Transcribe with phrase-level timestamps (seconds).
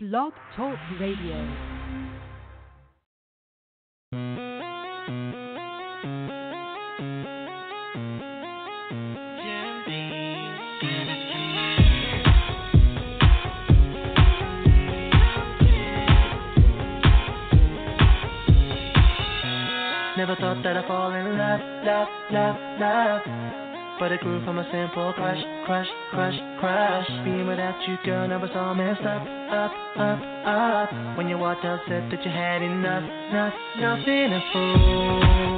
[0.00, 1.77] Blog Talk Radio.
[24.08, 25.36] But it grew from a simple crush,
[25.66, 27.08] crush, crush, crush.
[27.26, 29.20] Being without you, girl, it's all messed up,
[29.52, 30.18] up, up,
[30.48, 31.18] up.
[31.18, 35.57] When you walked out, said that you had enough, enough, nothing to fool.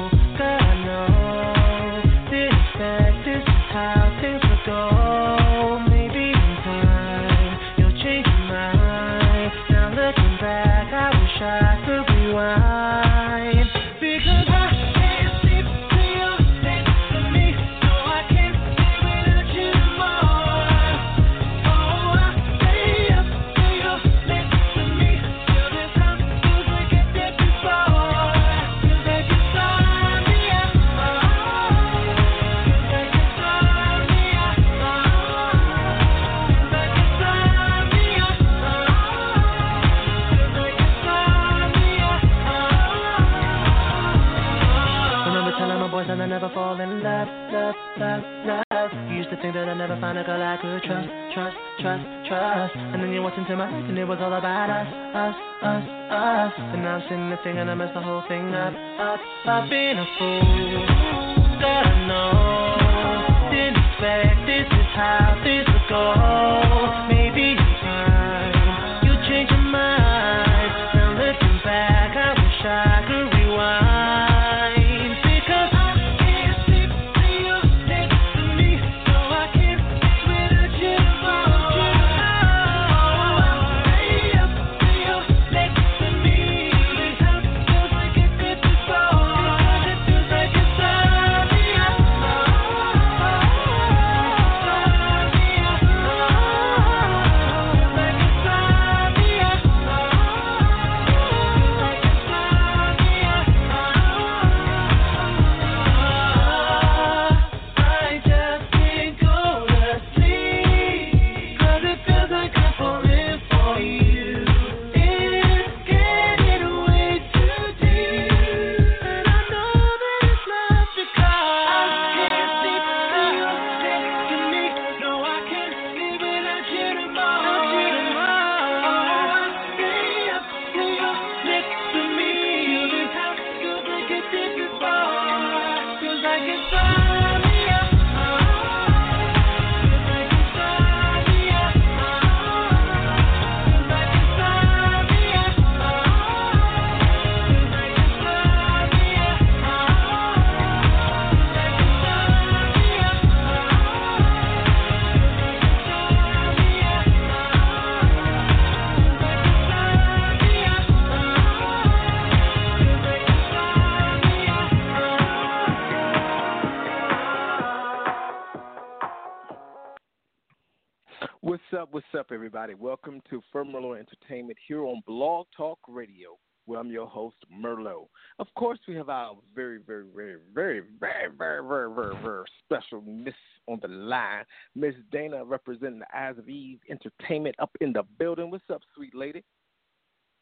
[172.71, 172.85] Everybody?
[172.85, 178.09] Welcome to Firmerlo Entertainment here on Blog Talk Radio, where I'm your host, Merlo.
[178.39, 183.01] Of course, we have our very, very, very, very, very, very, very, very, very special
[183.03, 183.35] Miss
[183.67, 184.45] on the line,
[184.75, 188.51] Miss Dana, representing the Eyes of Eve Entertainment up in the building.
[188.51, 189.43] What's up, sweet lady?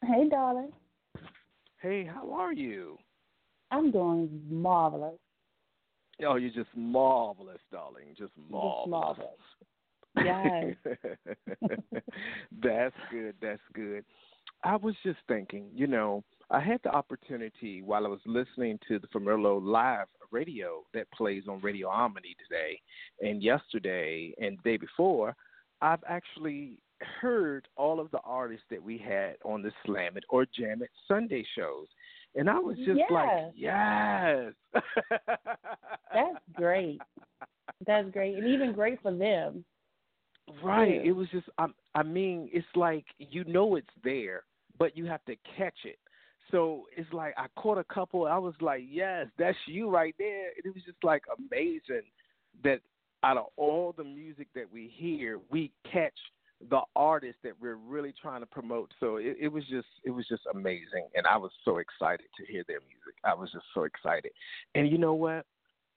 [0.03, 0.71] Hey, darling.
[1.81, 2.97] Hey, how are you?
[3.71, 5.19] I'm doing marvelous.
[6.27, 8.15] Oh, you're just marvelous, darling.
[8.17, 8.81] Just marvelous.
[8.83, 9.29] Just marvelous.
[10.15, 10.75] Yes.
[12.63, 13.35] that's good.
[13.41, 14.03] That's good.
[14.63, 18.99] I was just thinking, you know, I had the opportunity while I was listening to
[18.99, 22.79] the Famerlo live radio that plays on Radio Harmony today
[23.21, 25.35] and yesterday and the day before,
[25.81, 26.79] I've actually
[27.21, 30.89] heard all of the artists that we had on the Slam It or Jam It
[31.07, 31.87] Sunday shows.
[32.35, 34.53] And I was just like, yes.
[36.13, 36.99] That's great.
[37.87, 38.35] That's great.
[38.35, 39.63] And even great for them.
[40.63, 40.95] Right.
[41.03, 41.09] Yeah.
[41.09, 44.43] It was just I I mean, it's like you know it's there,
[44.77, 45.99] but you have to catch it.
[46.51, 50.47] So it's like I caught a couple, I was like, Yes, that's you right there.
[50.55, 52.03] And it was just like amazing
[52.63, 52.81] that
[53.23, 56.17] out of all the music that we hear, we catch
[56.69, 58.91] the artist that we're really trying to promote.
[58.99, 62.45] So it, it was just it was just amazing and I was so excited to
[62.51, 63.15] hear their music.
[63.23, 64.31] I was just so excited.
[64.75, 65.45] And you know what?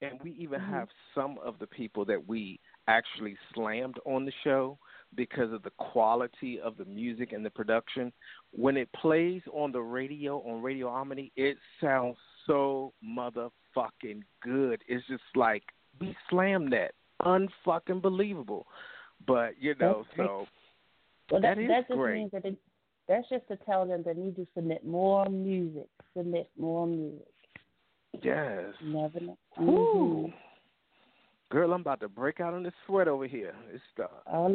[0.01, 0.69] And we even Mhm.
[0.69, 4.77] have some of the people that we actually slammed on the show,
[5.15, 8.11] because of the quality of the music and the production.
[8.51, 14.81] When it plays on the radio on Radio Omni, it sounds so motherfucking good.
[14.87, 15.63] It's just like
[15.99, 18.67] we slammed that, unfucking believable.
[19.25, 20.47] But you know, so
[21.31, 22.15] well, that, that is that just great.
[22.15, 22.57] means that it,
[23.07, 25.87] that's just to tell them they need to submit more music.
[26.15, 27.27] Submit more music.
[28.21, 28.65] Yes.
[28.83, 29.37] Never know.
[29.61, 30.33] Ooh.
[31.53, 33.53] Girl, I'm about to break out in this sweat over here.
[33.71, 34.07] It's the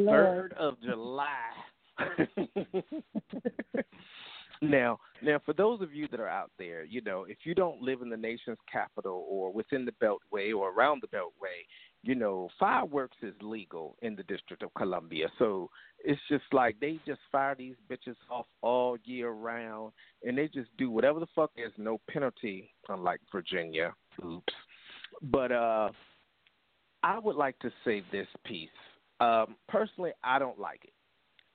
[0.05, 1.29] third of July.
[4.61, 7.81] now, now, for those of you that are out there, you know, if you don't
[7.81, 11.63] live in the nation's capital or within the Beltway or around the Beltway,
[12.03, 15.29] you know, fireworks is legal in the District of Columbia.
[15.39, 15.69] So
[16.03, 19.93] it's just like they just fire these bitches off all year round,
[20.25, 21.51] and they just do whatever the fuck.
[21.55, 23.93] There's no penalty, unlike Virginia.
[24.21, 24.53] Oops.
[25.21, 25.89] But uh,
[27.03, 28.69] I would like to say this piece.
[29.19, 30.93] Um, personally, I don't like it.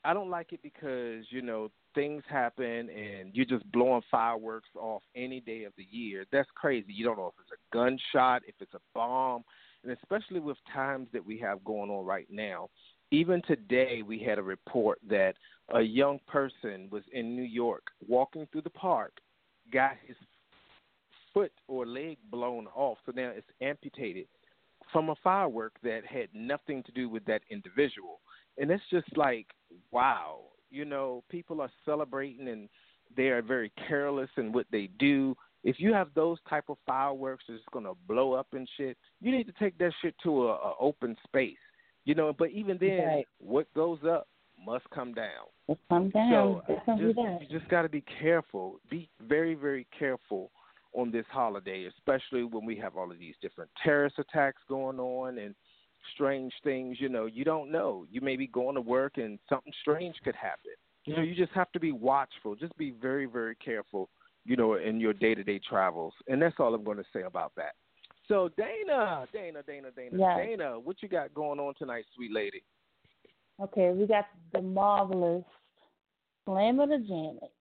[0.04, 5.02] I don't like it because you know things happen and you're just blowing fireworks off
[5.16, 6.26] any day of the year.
[6.32, 6.92] That's crazy.
[6.92, 9.44] You don't know if it's a gunshot, if it's a bomb,
[9.82, 12.68] and especially with times that we have going on right now.
[13.10, 15.34] Even today, we had a report that
[15.72, 19.12] a young person was in New York walking through the park,
[19.72, 20.16] got his
[21.32, 24.26] foot or leg blown off, so now it's amputated
[24.92, 28.20] from a firework that had nothing to do with that individual.
[28.58, 29.46] And it's just like,
[29.90, 30.40] wow,
[30.70, 32.68] you know, people are celebrating and
[33.16, 35.36] they are very careless in what they do.
[35.62, 39.32] If you have those type of fireworks that's going to blow up and shit, you
[39.32, 41.56] need to take that shit to a, a open space.
[42.04, 43.28] You know, but even then, Right.
[43.38, 44.28] what goes up
[44.62, 45.46] must come down.
[45.68, 46.62] Just come down.
[46.68, 48.78] So Just you just got to be careful.
[48.90, 50.50] Be very, very careful
[50.94, 55.38] on this holiday, especially when we have all of these different terrorist attacks going on
[55.38, 55.54] and
[56.14, 56.98] strange things.
[57.00, 58.06] You know, you don't know.
[58.10, 60.72] You may be going to work and something strange could happen.
[61.04, 62.54] You know, you just have to be watchful.
[62.54, 64.08] Just be very, very careful.
[64.46, 67.72] You know, in your day-to-day travels, and that's all I'm going to say about that.
[68.28, 70.36] So, Dana, Dana, Dana, Dana, Yes.
[70.36, 72.62] Dana, what you got going on tonight, sweet lady?
[73.58, 75.44] Okay, we got the marvelous
[76.44, 77.52] Slam of the Janet.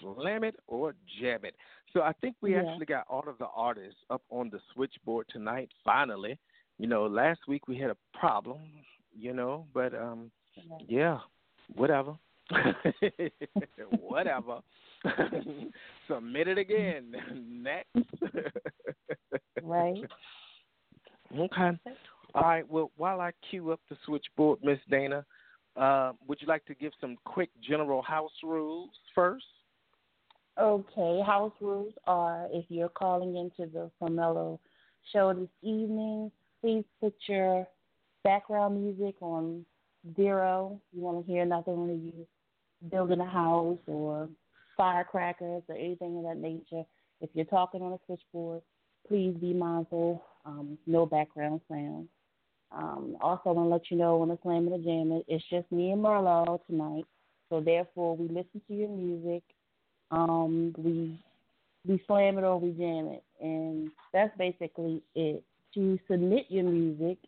[0.00, 1.54] Slam it or jam it.
[1.92, 2.62] So I think we Yeah.
[2.62, 5.70] actually got all of the artists up on the switchboard tonight.
[5.84, 6.38] Finally,
[6.78, 8.58] you know, last week we had a problem,
[9.12, 10.30] you know, but um,
[10.86, 11.20] yeah,
[11.74, 12.16] whatever,
[14.00, 14.60] whatever.
[16.08, 17.14] Submit it again.
[17.62, 17.94] Next.
[19.62, 20.02] Right.
[21.36, 21.70] Okay.
[22.34, 22.68] All right.
[22.68, 25.24] Well, while I queue up the switchboard, Miss Dana,
[25.76, 29.44] uh, would you like to give some quick general house rules first?
[30.58, 34.58] Okay, house rules are if you're calling into the Carmelo
[35.12, 36.32] show this evening,
[36.62, 37.66] please put your
[38.24, 39.66] background music on
[40.16, 40.80] zero.
[40.94, 42.26] You want to hear nothing when you
[42.90, 44.30] building a house or
[44.78, 46.84] firecrackers or anything of that nature.
[47.20, 48.62] If you're talking on a switchboard,
[49.06, 50.24] please be mindful.
[50.46, 52.08] Um, no background sound.
[52.72, 55.44] Um, also, I want to let you know when the slam and the jam it's
[55.50, 57.04] just me and Merlo tonight.
[57.50, 59.42] So therefore, we listen to your music
[60.10, 61.18] um, we
[61.86, 65.42] we slam it or we jam it, and that's basically it.
[65.74, 67.18] To submit your music,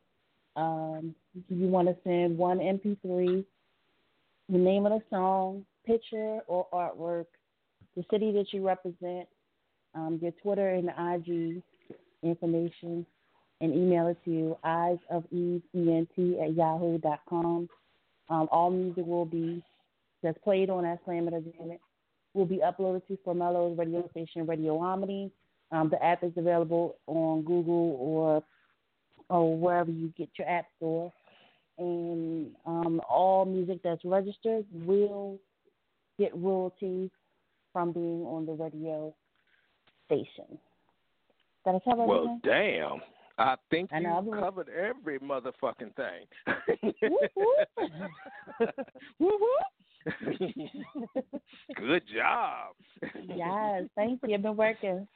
[0.56, 1.14] um,
[1.48, 3.44] you want to send one MP3,
[4.48, 7.26] the name of the song, picture or artwork,
[7.96, 9.29] the city that you represent,
[9.94, 11.62] um, your Twitter and IG
[12.22, 13.05] information,
[13.60, 16.10] and email it to eyes of eve ent
[16.41, 17.69] at yahoo dot com.
[18.31, 19.62] Um, all music will be
[20.22, 21.81] that's played on that slam it or jam it
[22.35, 25.31] will be uploaded to Formello's radio station, Radio Omni.
[25.70, 28.43] Um, the app is available on Google or
[29.31, 31.13] or wherever you get your app store.
[31.79, 35.39] And um, all music that's registered will
[36.19, 37.11] get royalties
[37.73, 39.15] from being on the radio
[40.06, 40.58] station.
[41.65, 43.01] Did I cover Well, damn.
[43.39, 46.27] I think I you covered every motherfucking thing.
[47.03, 47.31] Whoop.
[49.19, 49.65] Whoop, whoop.
[51.77, 52.74] Good job.
[53.24, 54.34] yes, thank you.
[54.34, 55.06] I've been working.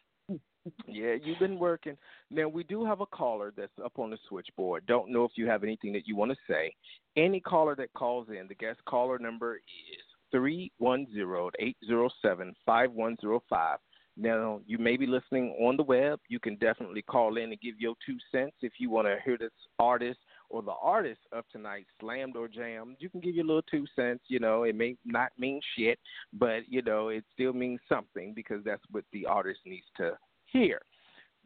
[0.87, 1.97] Yeah, you've been working.
[2.31, 4.87] Now we do have a caller that's up on the switchboard.
[4.87, 6.73] Don't know if you have anything that you want to say.
[7.17, 12.09] Any caller that calls in, the guest caller number is three one zero eight zero
[12.23, 13.79] seven five one zero five.
[14.17, 16.21] Now you may be listening on the web.
[16.29, 19.39] You can definitely call in and give your two cents if you want to hear
[19.39, 20.19] this artist
[20.53, 22.97] or the artist of tonight slammed or jammed.
[23.01, 24.23] You can give your little two cents.
[24.29, 25.99] You know, it may not mean shit,
[26.35, 30.13] but you know it still means something because that's what the artist needs to
[30.47, 30.81] hear.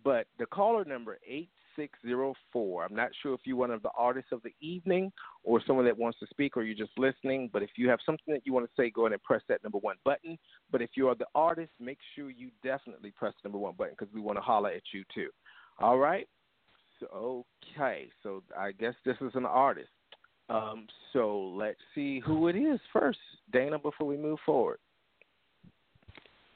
[0.05, 2.85] But the caller number eight six zero four.
[2.85, 5.13] I'm not sure if you're one of the artists of the evening
[5.45, 8.33] or someone that wants to speak or you're just listening, but if you have something
[8.33, 10.39] that you want to say, go ahead and press that number one button.
[10.73, 13.95] But if you are the artist, make sure you definitely press the number one button
[13.99, 15.29] because we want to holler at you too.
[15.79, 16.27] All right?
[17.00, 17.07] So,
[17.76, 19.88] okay, so I guess this is an artist.
[20.49, 23.19] Um, so let's see who it is first,
[23.53, 24.79] Dana, before we move forward.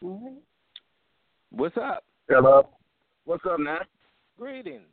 [0.03, 0.43] All right.
[1.51, 2.05] What's up?
[2.29, 2.69] Hello.
[3.25, 3.81] What's up, man?
[4.39, 4.87] Greetings.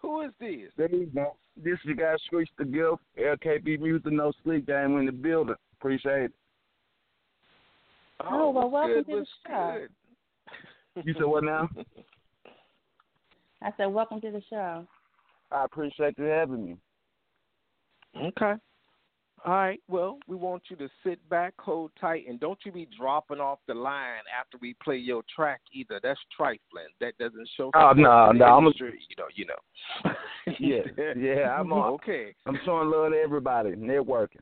[0.00, 0.72] Who is this?
[0.76, 1.36] There you go.
[1.56, 5.54] This you guys Screech the Gift, LKB Music, No Sleep Game in the building.
[5.78, 6.32] Appreciate it.
[8.20, 9.86] Oh, well, what's welcome to the show.
[11.04, 11.68] You said what now?
[13.64, 14.86] I said, welcome to the show.
[15.50, 16.76] I appreciate you having me.
[18.16, 18.54] Okay.
[19.44, 19.80] All right.
[19.88, 23.58] Well, we want you to sit back, hold tight, and don't you be dropping off
[23.66, 25.98] the line after we play your track either.
[26.02, 26.86] That's trifling.
[27.00, 27.70] That doesn't show.
[27.74, 30.12] Oh, support no, no, I'm a- you know, you know.
[30.58, 30.82] Yeah,
[31.16, 31.92] yeah, I'm on.
[31.94, 32.34] okay.
[32.46, 33.70] I'm showing love to everybody.
[33.70, 34.40] Networking.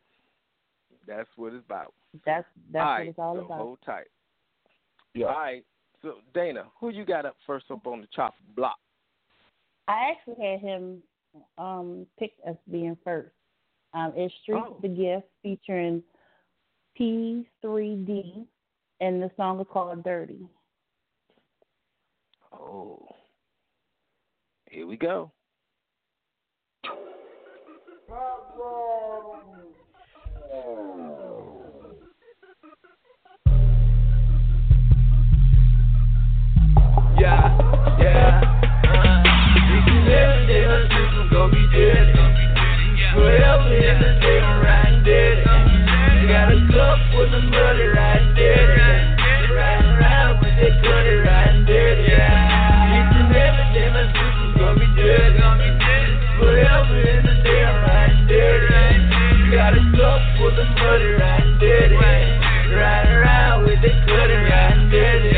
[1.06, 1.92] That's what it's about.
[2.24, 3.58] That's that's all what it's all so about.
[3.58, 4.06] hold tight.
[5.14, 5.26] Yeah.
[5.26, 5.64] All right.
[6.02, 8.78] So Dana, who you got up first up on the chop block?
[9.90, 11.02] I actually had him
[11.58, 13.34] um picked as being first.
[13.92, 14.78] Um, it's Street Oh.
[14.80, 16.02] the Gift featuring
[16.98, 18.46] P3D,
[19.00, 20.46] and the song is called Dirty.
[22.52, 23.04] Oh.
[24.70, 25.32] Here we go.
[37.18, 37.59] Yeah, yeah.
[41.70, 42.12] Dirty.
[43.14, 44.10] Forever in the
[45.04, 45.44] dirty.
[46.26, 49.54] Got a cup full of riding dirty.
[49.54, 50.74] Riding around with that
[51.66, 52.18] dirty.
[54.60, 55.42] My be dirty.
[56.38, 57.34] Forever in the
[57.86, 59.54] riding dirty.
[59.54, 60.68] Got a cup full of
[61.18, 61.96] riding dirty.
[62.74, 64.06] Riding around with that
[64.90, 65.29] dirty.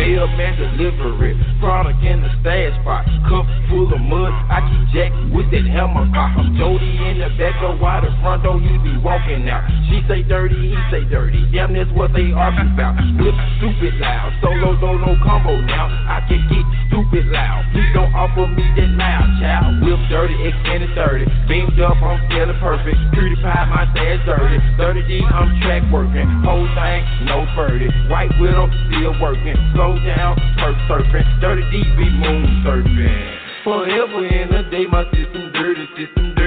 [0.00, 1.36] Mailman delivery.
[1.60, 3.04] Product in the stash spot.
[3.28, 4.32] Cup full of mud.
[4.48, 6.08] I keep jack with that hammer.
[6.08, 9.68] I'm Jody in the back door while the front door you be walking out.
[9.92, 11.44] She say dirty, he say dirty.
[11.52, 12.96] Damn, that's what they argue about.
[13.20, 14.32] Whip stupid loud.
[14.40, 15.92] Solo no combo now.
[16.08, 17.62] I can get stupid loud.
[17.72, 19.80] Please don't offer me that loud child.
[19.86, 21.24] Whip dirty, extended 30.
[21.46, 22.98] Beamed up, I'm feeling perfect.
[23.14, 24.58] Pretty pie, my stash dirty.
[24.76, 26.26] 30 D, I'm track working.
[26.42, 27.88] Whole thing, no birdie.
[28.10, 29.56] White widow, still working.
[29.72, 31.24] Slow down, perk surfing.
[31.40, 33.38] 30 D, be moon surfing.
[33.64, 36.39] Forever in a day, my system dirty, system dirty.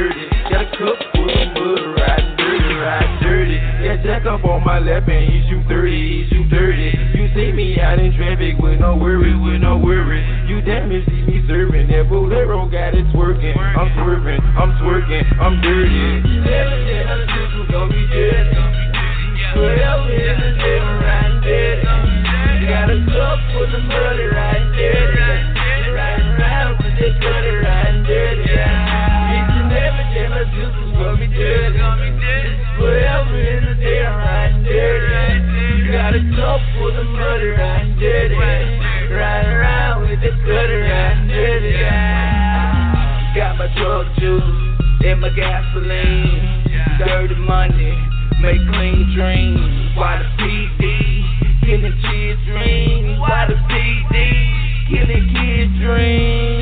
[0.50, 3.58] Got a cup full of mud, riding dirty, riding dirty.
[3.80, 7.16] Got Jack up on my lap and he shoot 30, he shoot 30.
[7.16, 10.20] You see me out in traffic with no worry, with no worry.
[10.48, 11.88] You damn it, see me serving.
[11.88, 13.56] That bolero got it twerking.
[13.56, 16.44] I'm swerving, I'm twerking, I'm dirty.
[16.44, 16.64] Day
[17.08, 18.60] my system gon' be dirty.
[19.56, 22.68] Forever in the I'm riding dirty.
[22.68, 25.24] Got a cup full of mud, riding dirty.
[25.88, 29.13] Riding around with that cutter, riding dirty.
[30.52, 31.80] System gon' be dirty.
[32.78, 33.76] Forever in the
[34.66, 35.92] dirty.
[35.92, 36.16] Got
[37.04, 38.36] mud, riding dirty.
[38.36, 41.74] Riding around with cutter, riding dirty.
[43.36, 44.64] Got my drug juice
[45.24, 46.64] my gasoline.
[47.00, 47.96] Dirty money,
[48.42, 49.96] make clean dreams.
[49.96, 53.20] Why the PD killing kids' dreams?
[53.20, 54.90] Why the PD
[55.32, 56.53] kids' dreams?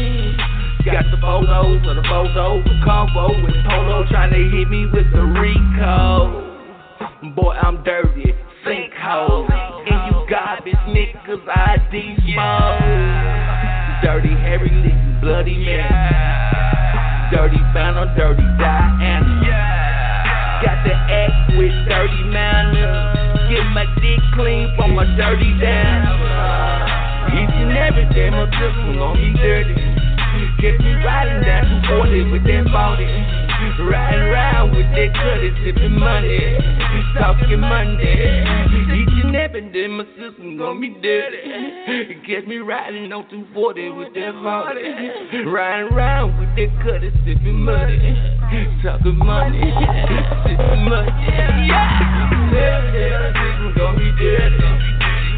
[1.01, 5.25] Got the photos of the photo combo with Polo trying to hit me with the
[5.25, 6.45] Rico.
[7.33, 9.49] Boy, I'm dirty, sinkhole.
[9.49, 12.85] And you garbage niggas, ID smoke.
[14.05, 17.31] Dirty Harry Lee, bloody man.
[17.33, 19.41] Dirty Phantom, dirty Diana.
[20.61, 23.49] Got the act with dirty manners.
[23.49, 26.13] Get my dick clean from a dirty dance.
[27.33, 30.00] Each and every day my system gon' be dirty.
[30.61, 33.09] Get me riding down 240 with that body.
[33.81, 36.37] Riding around with that cutty, sipping money.
[36.37, 38.45] We Talking Monday.
[38.93, 42.21] Each and every day my system gon' be dirty.
[42.27, 44.85] Get me riding on 240 with that body.
[45.49, 47.97] Riding around with that cutty, sipping money.
[48.83, 49.65] Talking money.
[50.45, 51.09] Sipping money.
[51.65, 52.53] Yeah.
[52.53, 55.10] Every day my system gon' be dirty.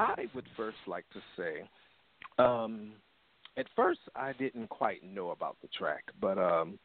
[0.00, 1.68] I would first like to say,
[2.42, 2.92] um,
[3.58, 6.78] at first I didn't quite know about the track, but um,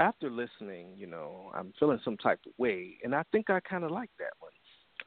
[0.00, 3.84] after listening, you know, I'm feeling some type of way, and I think I kind
[3.84, 4.52] of like that one.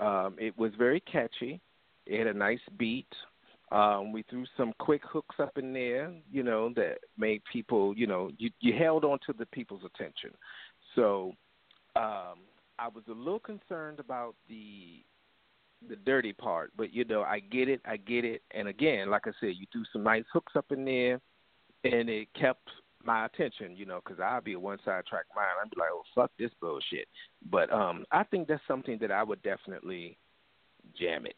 [0.08, 1.60] Um, it was very catchy.
[2.06, 3.12] It had a nice beat.
[3.72, 8.06] Um, we threw some quick hooks up in there, you know, that made people, you
[8.08, 10.32] know, you, you held on to the people's attention.
[10.96, 11.34] So
[11.96, 12.40] um,
[12.78, 15.04] I was a little concerned about the
[15.88, 18.42] the dirty part, but you know, I get it, I get it.
[18.52, 21.22] And again, like I said, you threw some nice hooks up in there,
[21.84, 22.68] and it kept
[23.04, 25.48] my attention, you know, because I'll be a one side track mind.
[25.64, 27.08] I'd be like, oh fuck this bullshit.
[27.50, 30.18] But um, I think that's something that I would definitely
[31.00, 31.38] jam it.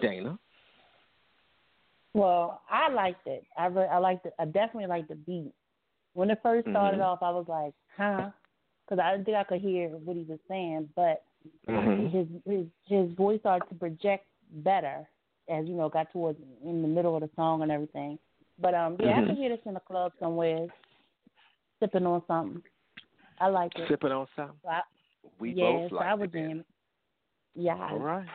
[0.00, 0.38] Dana.
[2.14, 3.44] Well, I liked it.
[3.56, 4.34] I re- I liked it.
[4.38, 5.52] I definitely liked the beat.
[6.14, 7.04] When it first started Mhm.
[7.04, 8.30] off, I was like, huh,
[8.84, 10.88] because I didn't think I could hear what he was saying.
[10.94, 11.24] But
[11.68, 12.10] Mhm.
[12.10, 15.06] his his his voice started to project better
[15.48, 18.18] as you know got towards in the middle of the song and everything.
[18.58, 19.26] But um, yeah, I Mhm.
[19.28, 20.66] could hear this in the club somewhere,
[21.80, 22.62] sipping on something.
[23.38, 23.88] I like it.
[23.88, 24.56] Sipping on something.
[24.62, 24.82] So I,
[25.38, 26.32] We yes, both like I would it.
[26.32, 26.48] then.
[26.48, 26.66] jam it.
[27.54, 27.88] Yeah.
[27.90, 28.28] All right.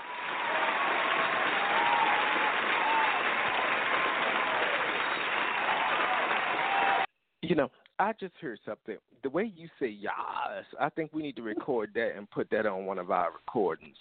[7.42, 8.98] You know, I just heard something.
[9.24, 12.66] The way you say "yas," I think we need to record that and put that
[12.66, 13.96] on one of our recordings.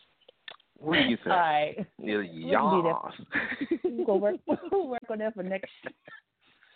[0.78, 1.28] What do you think?
[1.28, 1.74] All right.
[1.98, 3.78] Yeah, can do that.
[3.84, 4.36] We'll go work
[4.72, 5.70] we'll work on that for next.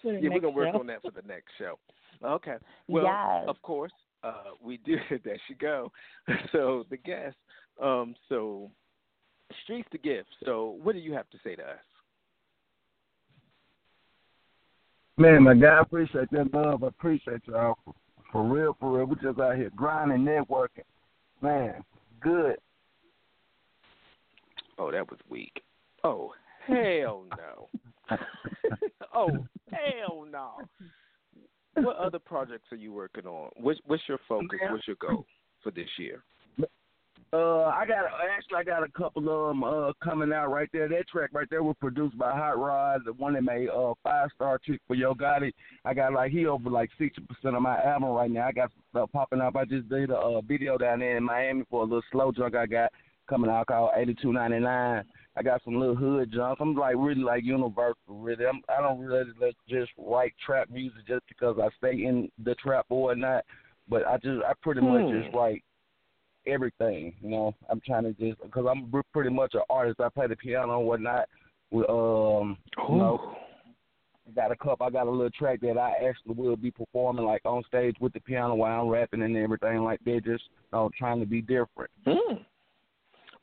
[0.03, 0.81] For yeah, we're gonna work show.
[0.81, 1.79] on that for the next show.
[2.25, 2.57] Okay.
[2.87, 3.45] Well, Yes.
[3.49, 4.97] of course, uh, we do.
[5.25, 5.91] there she go.
[6.53, 7.37] So the guest.
[7.83, 8.15] Um.
[8.29, 8.71] So,
[9.65, 10.29] streets to gift.
[10.45, 11.79] So, what do you have to say to us?
[15.19, 16.85] Man, my guy, I appreciate that love.
[16.85, 17.93] I appreciate y'all for,
[18.31, 19.07] for real, for real.
[19.07, 20.85] We just out here grinding, networking.
[21.43, 21.83] Man,
[22.21, 22.55] good.
[24.79, 25.61] Oh, that was weak.
[26.05, 26.31] Oh,
[26.69, 27.69] hell no.
[29.15, 29.31] oh,
[29.73, 30.53] hell no.
[31.75, 33.51] What other projects are you working on?
[33.57, 34.61] What's, what's your focus?
[34.63, 34.71] Man.
[34.71, 35.27] What's your goal
[35.65, 36.23] for this year?
[37.31, 40.89] Uh, I got actually I got a couple of them uh coming out right there.
[40.89, 44.31] That track right there was produced by Hot Rod, the one that made uh five
[44.35, 45.53] star chick for Yo Gotti.
[45.85, 48.47] I got like he over like sixty percent of my album right now.
[48.47, 49.57] I got some stuff popping up.
[49.57, 52.55] I just did a uh, video down there in Miami for a little slow junk
[52.55, 52.93] I got
[53.29, 55.05] coming out called eighty two ninety nine.
[55.37, 56.59] I got some little hood junk.
[56.61, 57.95] I'm like really like universal.
[58.09, 59.25] Really, I'm, I don't really
[59.69, 63.45] just write trap music just because I stay in the trap or not.
[63.87, 65.21] But I just I pretty much Hmm.
[65.21, 65.63] just write
[66.47, 67.15] everything.
[67.23, 70.01] You know, I'm trying to just because I'm pretty much an artist.
[70.01, 71.29] I play the piano and whatnot.
[71.71, 72.57] With um,
[72.89, 73.37] you know,
[74.35, 74.87] got a couple.
[74.87, 78.13] I got a little track that I actually will be performing like on stage with
[78.13, 80.23] the piano while I'm rapping and everything like that.
[80.25, 81.91] Just you know, trying to be different.
[82.07, 82.35] Hmm.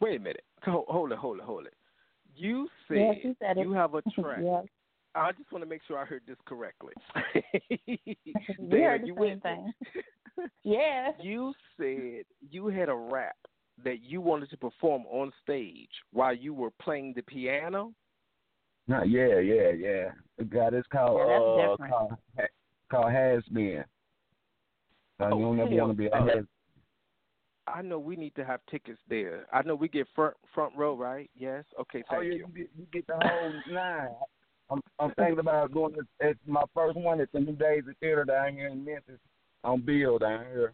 [0.02, 0.44] Wait a minute.
[0.64, 1.74] Hold, hold it, hold it, hold it.
[2.36, 3.62] You said, Yes, you said it.
[3.62, 4.40] you have a track.
[4.44, 4.66] yes.
[5.16, 6.94] I just want to make sure I heard this correctly.
[8.60, 9.74] We Dana, heard the you same went- thing.
[10.64, 11.12] Yeah.
[11.22, 13.38] You said you had a rap
[13.84, 17.94] that you wanted to perform on stage while you were playing the piano.
[18.88, 20.06] No, yeah, yeah, yeah.
[20.38, 22.14] God, guy that's called Yeah, uh called
[22.92, 23.84] called Has Been.
[25.20, 26.46] Uh, Oh, you don't never want to be a has.
[27.68, 29.46] I know we need to have tickets there.
[29.54, 31.32] I know we get front front row, right?
[31.36, 31.64] Yes.
[31.80, 32.48] Okay, Oh thank yeah, you.
[32.54, 34.10] you get, you get the whole nine.
[34.70, 38.26] I'm I'm thinking about going to it's my first one at the New Daisy Theater
[38.26, 39.20] down here in Memphis
[39.64, 40.74] on Beale down here.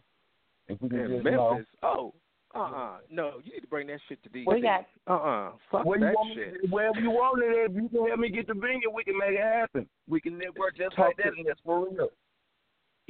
[0.68, 1.32] If we can In just Memphis.
[1.36, 2.14] know Oh,
[2.54, 4.44] uh uh No, you need to bring that shit to DC.
[4.46, 6.52] We got uh uh Fuck where you that want shit.
[6.62, 9.18] me, wherever you want it, if you can help me get the venue, we can
[9.18, 9.86] make it happen.
[10.08, 12.08] We can network just Talk like to- that, and that's for real.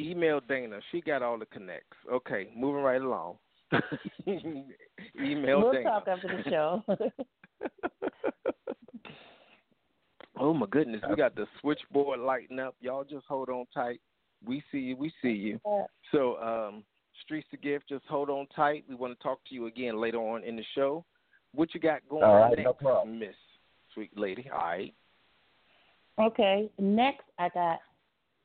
[0.00, 0.80] Email Dana.
[0.90, 1.96] She got all the connects.
[2.10, 3.36] Okay, moving right along.
[5.20, 5.84] Email we'll Dana.
[5.84, 6.82] talk after the show.
[10.38, 12.74] oh my goodness, we got the switchboard lighting up.
[12.80, 14.00] Y'all just hold on tight.
[14.44, 14.96] We see you.
[14.96, 15.60] We see you.
[16.10, 16.84] So, um,
[17.24, 18.84] Streets to Gift, just hold on tight.
[18.88, 21.04] We want to talk to you again later on in the show.
[21.54, 23.18] What you got going All on next, no problem.
[23.18, 23.34] Miss
[23.94, 24.48] Sweet Lady?
[24.52, 24.94] All right.
[26.20, 26.70] okay.
[26.78, 27.80] Next I got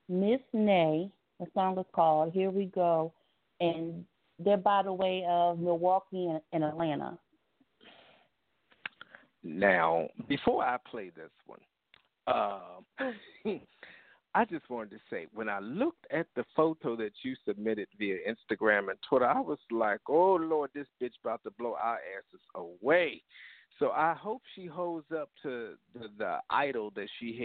[0.10, 1.10] Miss Nay.
[1.40, 3.14] The song is called Here We Go
[3.60, 4.06] and
[4.40, 7.18] they're by the way of Milwaukee and, and Atlanta.
[9.44, 11.60] Now, before I play this one,
[12.28, 12.86] um,
[14.36, 18.18] I just wanted to say when I looked at the photo that you submitted via
[18.28, 22.42] Instagram and Twitter, I was like, "Oh Lord, this bitch about to blow our asses
[22.56, 23.24] away."
[23.80, 27.38] So I hope she holds up to the, the idol that she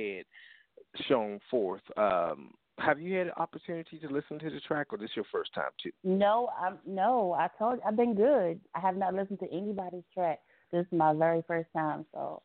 [0.97, 1.83] had shown forth.
[1.97, 5.55] Um, have you had an opportunity to listen to the track, or this your first
[5.55, 5.93] time too?
[6.05, 7.33] No, I'm no.
[7.33, 8.61] I told I've been good.
[8.75, 10.41] I have not listened to anybody's track.
[10.73, 12.43] This is my very first time, so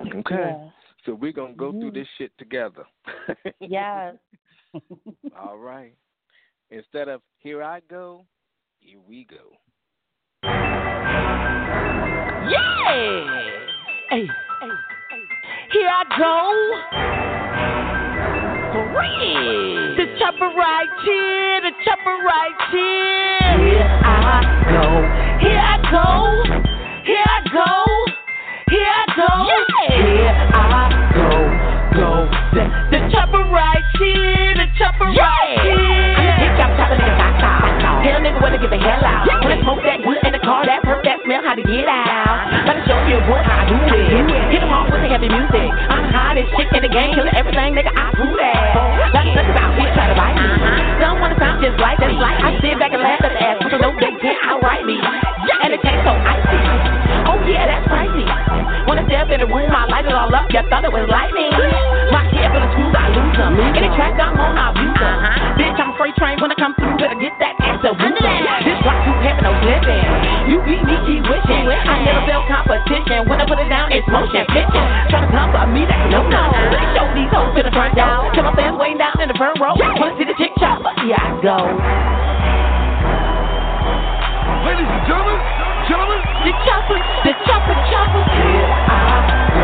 [0.00, 0.24] Okay.
[0.30, 0.68] yeah.
[1.06, 1.94] So we're gonna go through Mhm.
[1.94, 2.84] this shit together.
[3.60, 4.16] Yes.
[5.38, 5.94] All right.
[6.70, 8.24] Instead of here I go,
[8.80, 9.52] here we go.
[12.50, 12.84] Yeah.
[12.88, 13.24] Hey,
[14.10, 14.26] hey,
[14.60, 14.70] hey,
[15.72, 16.34] here I go.
[18.72, 19.96] For real.
[19.96, 23.58] The chopper right here, the chopper right here.
[23.70, 24.40] Here I
[24.72, 24.86] go.
[25.40, 26.06] Here I go.
[27.04, 27.93] Here I go.
[29.24, 29.88] I.
[29.96, 31.28] Here I go.
[31.96, 32.10] Go.
[32.54, 32.64] The,
[33.10, 36.24] chopper right here, the chopper right here.
[36.24, 36.74] I'm the chopper
[38.24, 39.28] nigga, where to get the hell out.
[39.64, 42.52] Smoke that in the car, that that smell, how to get out.
[42.84, 44.60] Show you how I do it.
[44.64, 45.68] Off with the heavy music.
[45.88, 47.92] I'm as shit in the game, killing everything, nigga.
[47.96, 49.12] I do that.
[49.24, 50.48] Here, try to bite me.
[51.20, 52.20] Wanna sound just like me.
[52.20, 55.00] I sit back and laugh at the ass, so no they can't outright me.
[55.62, 56.60] And it tastes so icy.
[57.24, 58.43] Oh yeah, that's spicy.
[58.84, 60.44] When I step in the room, I light it all up.
[60.52, 61.48] You thought it was lightning.
[62.12, 63.56] My head full of screws, I lose them.
[63.56, 65.16] Any track I'm on, I abuse them.
[65.24, 65.56] Uh-huh.
[65.56, 67.00] Bitch, I'm a freight train when I come through.
[67.00, 68.12] Better get that ass to woo
[68.60, 70.04] This rock too heavy, no slipping.
[70.52, 71.64] You beat me, keep wishing.
[71.64, 73.24] I never felt competition.
[73.24, 74.86] When I put it down, it's motion picture.
[75.08, 76.44] Try to come for me, that's no no.
[76.68, 78.28] Let me show these hoes to the front door.
[78.36, 79.72] Till my fans waiting down in the front row.
[79.80, 80.92] Wanna see the chick chopper?
[81.08, 81.56] Yeah, I go.
[84.68, 88.24] Ladies and gentlemen, gentlemen, The chopper, the chopper, chopper.
[88.24, 89.12] Here I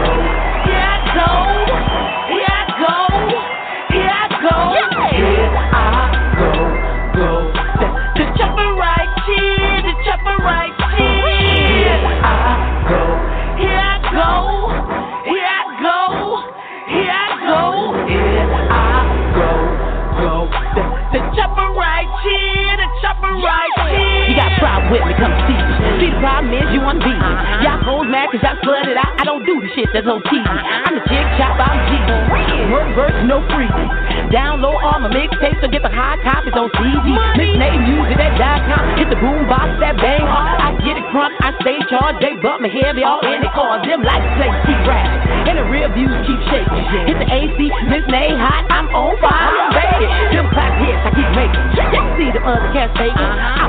[0.00, 0.20] go.
[0.68, 1.32] Here I go.
[2.28, 2.96] Here I go.
[3.92, 4.56] Here I go.
[5.16, 6.52] Here I go.
[7.16, 7.30] Go.
[7.80, 9.80] The, the chopper right here.
[9.80, 11.88] The chopper right here.
[11.88, 13.02] Here I go.
[13.60, 14.32] Here I go.
[15.24, 16.00] Here I go.
[16.88, 17.62] Here I go.
[18.08, 19.04] Here I
[19.36, 19.50] go.
[20.20, 20.32] Go.
[20.76, 20.82] The,
[21.16, 22.76] the chopper right here.
[22.76, 24.28] The chopper right here.
[24.28, 25.14] You got a problem with me?
[25.16, 25.69] Come see.
[26.00, 27.30] See, the problem is you be me.
[27.60, 28.96] Y'all hoes mad cause y'all flooded.
[28.96, 30.24] I, I don't do the shit that's OT.
[30.24, 30.88] Uh-huh.
[30.88, 32.00] I'm the chick chop, I'm G.
[32.72, 33.88] Word verse, no freebie.
[34.32, 37.12] Download all my mixtapes so get the high copies on CD.
[37.36, 38.80] Miss Nate music that dot com.
[38.96, 40.44] Hit the boom box that bang on.
[40.56, 42.22] I get it crunk, I stay charged.
[42.24, 45.04] They bump me heavy all in it cause them lights play keep rap.
[45.50, 46.84] And the real views keep shaking.
[47.10, 47.58] Hit the AC,
[47.90, 50.06] Miss Nate hot, I'm on fire, I'm baby.
[50.32, 51.64] Them clap hits I keep making.
[51.90, 53.18] You see the other cats faking.
[53.18, 53.59] I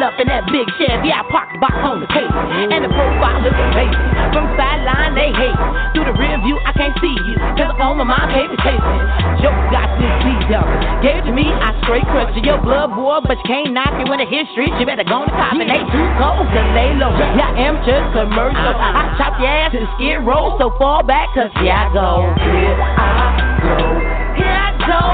[0.00, 2.32] pull up in that big Chevy, I park the box on the table.
[2.32, 4.00] And the profile looks amazing.
[4.32, 5.60] From sideline, they hate.
[5.92, 7.36] Through the rear view, I can't see you.
[7.60, 9.04] Cause on my paper chasing.
[9.44, 10.64] Joe got this beat up.
[11.04, 12.48] Gave to me, I straight crushed it.
[12.48, 14.72] Your blood boy, but you can't knock it when it hit streets.
[14.80, 17.12] You better go on the top and they too cold to lay low.
[17.36, 18.72] Yeah, I am just commercial.
[18.72, 22.24] I chop your ass and skid roll, so fall back, cause here I go.
[22.40, 23.20] Here I
[23.68, 24.08] go.
[24.40, 25.04] Here I go.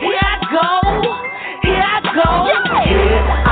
[0.00, 0.72] Here I go.
[1.68, 2.28] Here I go.
[2.48, 3.49] Here I go.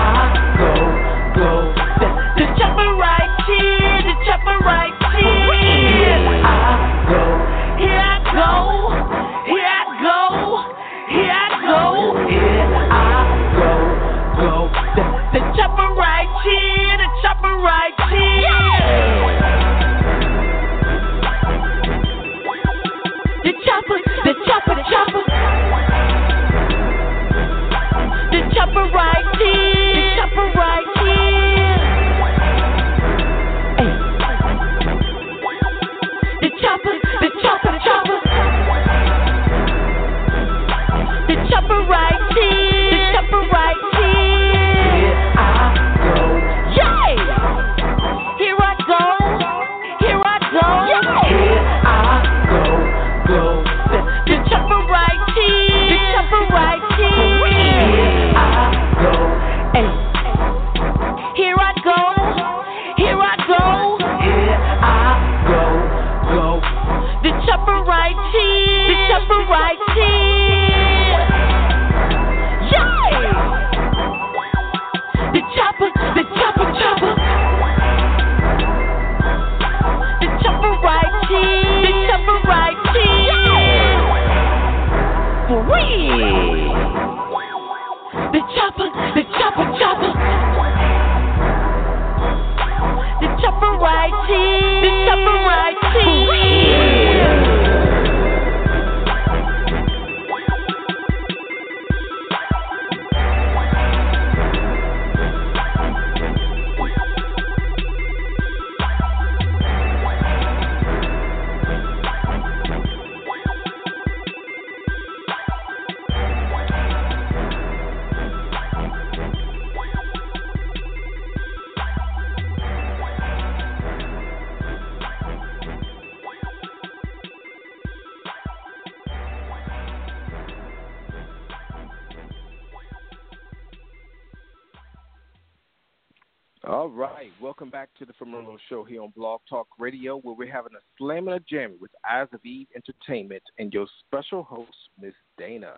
[137.88, 141.28] Back to the Firmerlo Show here on Blog Talk Radio, where we're having a slam
[141.28, 145.74] and a jam with Eyes of Eve Entertainment and your special host, Miss Dana.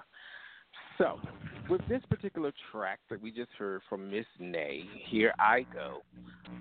[0.98, 1.18] So,
[1.68, 6.02] with this particular track that we just heard from Miss Nay, Here I Go,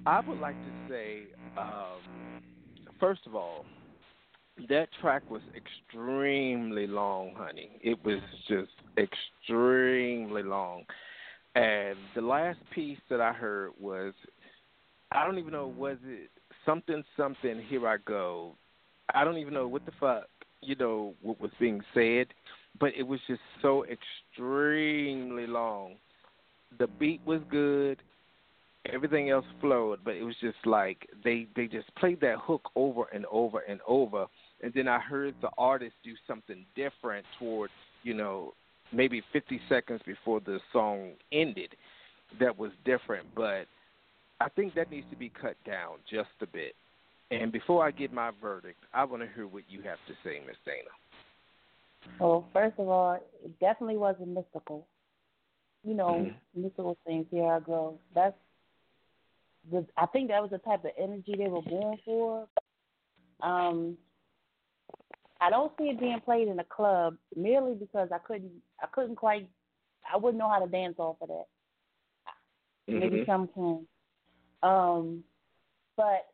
[0.05, 1.21] I would like to say,
[1.57, 2.41] um,
[2.99, 3.65] first of all,
[4.67, 7.79] that track was extremely long, honey.
[7.81, 10.83] It was just extremely long.
[11.55, 14.13] And the last piece that I heard was,
[15.11, 16.29] I don't even know, was it
[16.65, 18.55] something, something, here I go.
[19.13, 20.27] I don't even know what the fuck,
[20.61, 22.27] you know, what was being said,
[22.79, 25.95] but it was just so extremely long.
[26.77, 28.01] The beat was good,
[28.91, 33.05] everything else flowed, but it was just like they they just played that hook over
[33.11, 34.27] and over and over,
[34.61, 38.53] and then I heard the artist do something different towards you know
[38.93, 41.75] maybe 50 seconds before the song ended
[42.39, 43.65] that was different, but
[44.39, 46.73] I think that needs to be cut down just a bit.
[47.31, 50.41] And before I get my verdict, I want to hear what you have to say,
[50.47, 50.89] Miss Dana.
[52.19, 54.87] Well, first of all, it definitely wasn't mystical.
[55.83, 56.61] You know, Mm-hmm.
[56.63, 57.25] mystical things.
[57.31, 57.99] Here I go.
[58.13, 58.35] That's
[59.71, 59.85] the.
[59.95, 62.47] I think that was the type of energy they were going for.
[63.41, 63.97] Um,
[65.39, 68.51] I don't see it being played in a club merely because I couldn't.
[68.81, 69.47] I couldn't quite.
[70.11, 71.45] I wouldn't know how to dance off of that.
[72.87, 73.25] Maybe Mhm.
[73.25, 73.87] some can.
[74.63, 75.23] Um,
[75.95, 76.27] but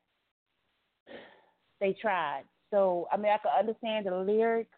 [1.79, 2.43] they tried.
[2.71, 4.69] So I mean, I could understand the lyrics.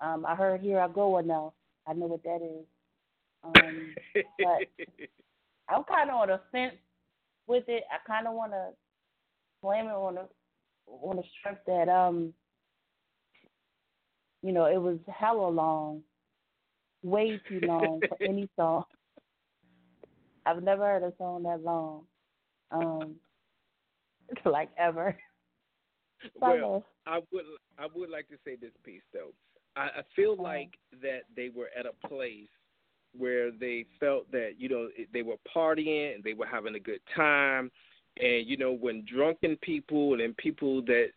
[0.00, 1.52] Um, I heard "Here I Go" enough.
[1.86, 2.66] I know what that is.
[3.42, 4.86] Um, but
[5.68, 6.74] I'm kind of on a fence
[7.46, 7.84] with it.
[7.90, 8.68] I kind of want to
[9.62, 10.28] blame it on the
[10.86, 12.34] on the strength that um,
[14.42, 16.02] you know, it was hella long,
[17.02, 18.84] way too long for any song.
[20.46, 22.04] I've never heard a song that long,
[22.70, 23.16] um,
[24.44, 25.16] like ever.
[26.40, 27.44] well, I would
[27.78, 29.32] I would like to say this piece though.
[29.76, 30.70] I, I feel like
[31.02, 32.48] that they were at a place
[33.16, 37.00] where they felt that you know they were partying and they were having a good
[37.14, 37.70] time,
[38.20, 41.08] and you know when drunken people and people that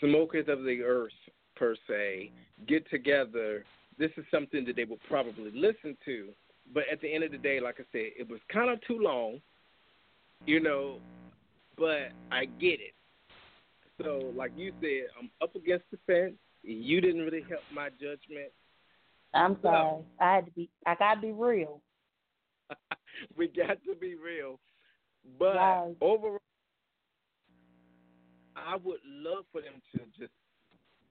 [0.00, 1.12] smokers of the earth
[1.56, 2.30] per se
[2.66, 3.64] get together,
[3.98, 6.28] this is something that they would probably listen to.
[6.72, 8.98] But at the end of the day, like I said, it was kind of too
[8.98, 9.40] long,
[10.46, 10.98] you know.
[11.76, 12.94] But I get it.
[14.02, 16.34] So, like you said, I'm up against the fence.
[16.62, 18.52] You didn't really help my judgment.
[19.34, 20.04] I'm Well- um, sorry.
[20.20, 20.70] I had to be.
[20.86, 21.80] I gotta be real.
[23.36, 24.58] we got to be real.
[25.38, 25.94] But Right.
[26.00, 26.38] overall,
[28.56, 30.32] I would love for them to just.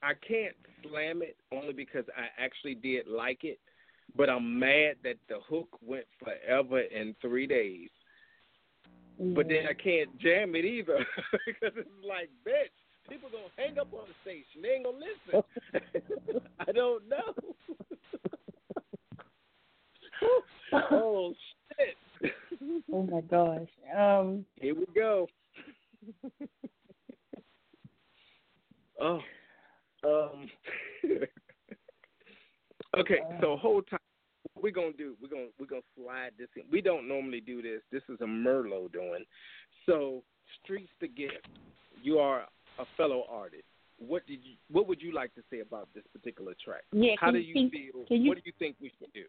[0.02, 3.60] I can't slam it only because I actually did like it,
[4.16, 7.90] but I'm mad that the hook went forever in three days.
[9.20, 11.06] But then I can't jam it either
[11.46, 12.72] because it's like, bitch,
[13.10, 14.62] people gonna hang up on the station.
[14.62, 16.42] They ain't gonna listen.
[16.60, 17.34] I don't know.
[20.92, 21.34] oh
[21.78, 22.34] shit!
[22.94, 23.68] Oh my gosh.
[23.98, 24.46] Um.
[24.56, 25.28] Here we go.
[29.02, 29.20] oh,
[30.06, 30.50] um.
[32.98, 34.00] okay, so whole time
[34.62, 36.64] we're gonna do, we're gonna we're gonna slide this in.
[36.72, 37.82] We don't normally do this.
[37.92, 39.26] This is a Merlo doing.
[39.86, 40.24] So,
[40.64, 41.48] streets to gift.
[42.02, 42.46] You are
[42.80, 43.64] a fellow artist.
[43.98, 44.56] What did you?
[44.72, 46.84] What would you like to say about this particular track?
[46.92, 47.14] Yeah.
[47.20, 48.06] How can, do you can, feel?
[48.08, 49.26] can you- what do you think we should do?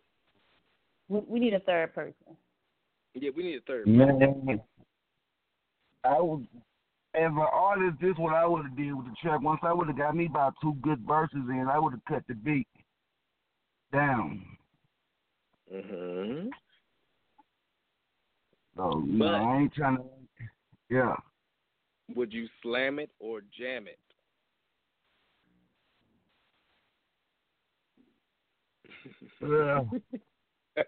[1.09, 2.37] We, we need a third person.
[3.15, 3.89] Yeah, we need a third.
[3.89, 4.61] Man,
[6.05, 6.47] I would,
[7.15, 9.43] as an artist, this is what I would have did with the track.
[9.43, 12.23] Once I would have got me about two good verses in, I would have cut
[12.29, 12.69] the beat
[13.93, 14.43] down.
[15.73, 16.49] Mm-hmm.
[18.77, 20.05] So But- know, I ain't trying to.
[20.89, 21.15] Yeah,
[22.17, 23.99] Would you slam it or jam it?
[29.41, 29.83] yeah.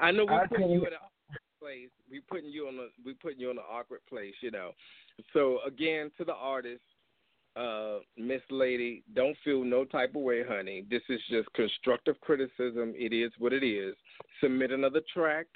[0.00, 1.90] I know we I putting you in an awkward place.
[2.10, 4.72] We putting you on a we putting you in an awkward place, you know.
[5.32, 6.82] So again, to the artist,
[7.56, 10.84] uh, Miss Lady, don't feel no type of way, honey.
[10.90, 12.94] This is just constructive criticism.
[12.96, 13.94] It is what it is.
[14.40, 15.46] Submit another track.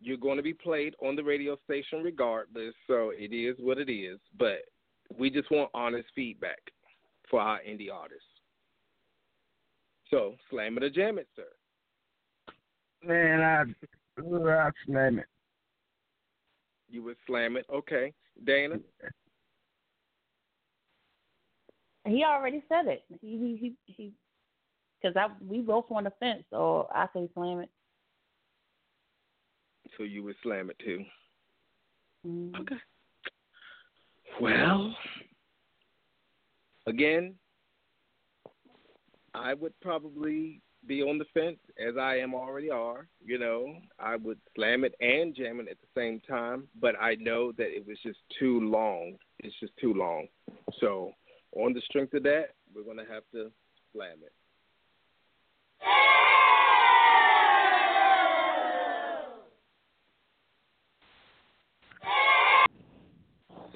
[0.00, 3.90] You're going to be played on the radio station regardless, so it is what it
[3.90, 4.18] is.
[4.38, 4.64] But
[5.18, 6.60] we just want honest feedback
[7.30, 8.24] for our indie artists.
[10.10, 11.44] So slam it or jam it, sir.
[13.02, 13.62] Man, I,
[14.18, 15.26] I slam it.
[16.88, 17.66] You would slam it.
[17.72, 18.12] Okay.
[18.44, 18.76] Dana?
[22.06, 23.04] He already said it.
[23.20, 23.92] He he he.
[23.92, 24.12] he
[25.00, 27.70] because I we both on the fence, so I say slam it.
[29.96, 31.04] So you would slam it too.
[32.26, 32.60] Mm.
[32.60, 32.76] Okay.
[34.40, 34.94] Well,
[36.86, 37.34] again,
[39.34, 43.08] I would probably be on the fence as I am already are.
[43.24, 47.14] You know, I would slam it and jam it at the same time, but I
[47.16, 49.16] know that it was just too long.
[49.38, 50.26] It's just too long.
[50.80, 51.12] So,
[51.56, 53.50] on the strength of that, we're going to have to
[53.92, 54.32] slam it.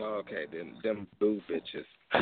[0.00, 1.84] Okay, then them boo bitches.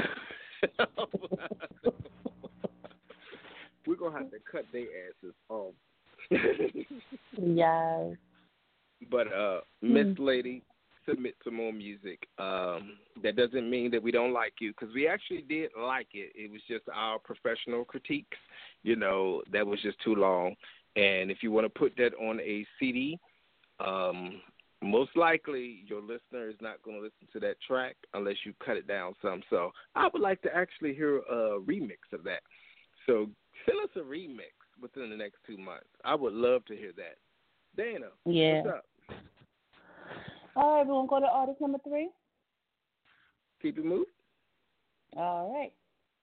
[3.87, 5.75] We're gonna have to cut their asses off.
[7.41, 8.17] Yes.
[9.11, 10.63] but uh Miss Lady,
[11.09, 12.27] submit some more music.
[12.39, 16.33] Um that doesn't mean that we don't like you because we actually did like it.
[16.35, 18.39] It was just our professional critiques.
[18.83, 20.55] You know, that was just too long.
[20.97, 23.19] And if you want to put that on a CD,
[23.81, 24.41] um,
[24.83, 28.77] most likely your listener is not going to listen to that track unless you cut
[28.77, 29.43] it down some.
[29.51, 32.43] So I would like to actually hear a remix of that.
[33.07, 33.29] So
[33.67, 35.89] send us a remix within the next two months.
[36.05, 37.17] I would love to hear that.
[37.77, 38.63] Dana, Yeah.
[38.63, 38.85] what's up?
[40.59, 42.11] All right, we're go to artist number three.
[43.63, 44.07] Keep it moving.
[45.17, 45.73] All right.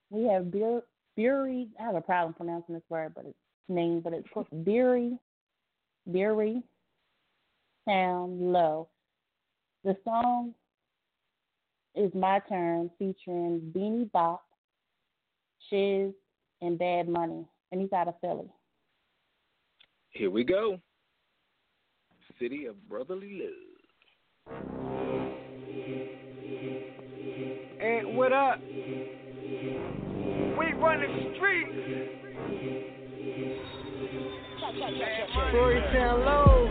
[0.09, 0.81] We have Beer
[1.15, 3.37] Beery I have a problem pronouncing this word, but it's
[3.69, 5.17] name, but it's called Beery
[6.11, 6.61] Beery
[7.87, 8.89] Sound Low.
[9.85, 10.53] The song
[11.95, 14.43] is My Turn featuring Beanie Bop,
[15.69, 16.11] Shiz,
[16.61, 17.45] and Bad Money.
[17.71, 18.51] And he's out of Philly.
[20.09, 20.77] Here we go.
[22.37, 23.74] City of Brotherly Love.
[27.85, 28.59] And what up?
[28.61, 28.75] We
[30.73, 31.71] run the streets.
[35.49, 36.67] Story sound low.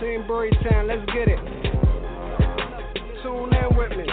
[0.00, 1.38] Team Bury Town, let's get it.
[3.22, 4.06] Tune in with me.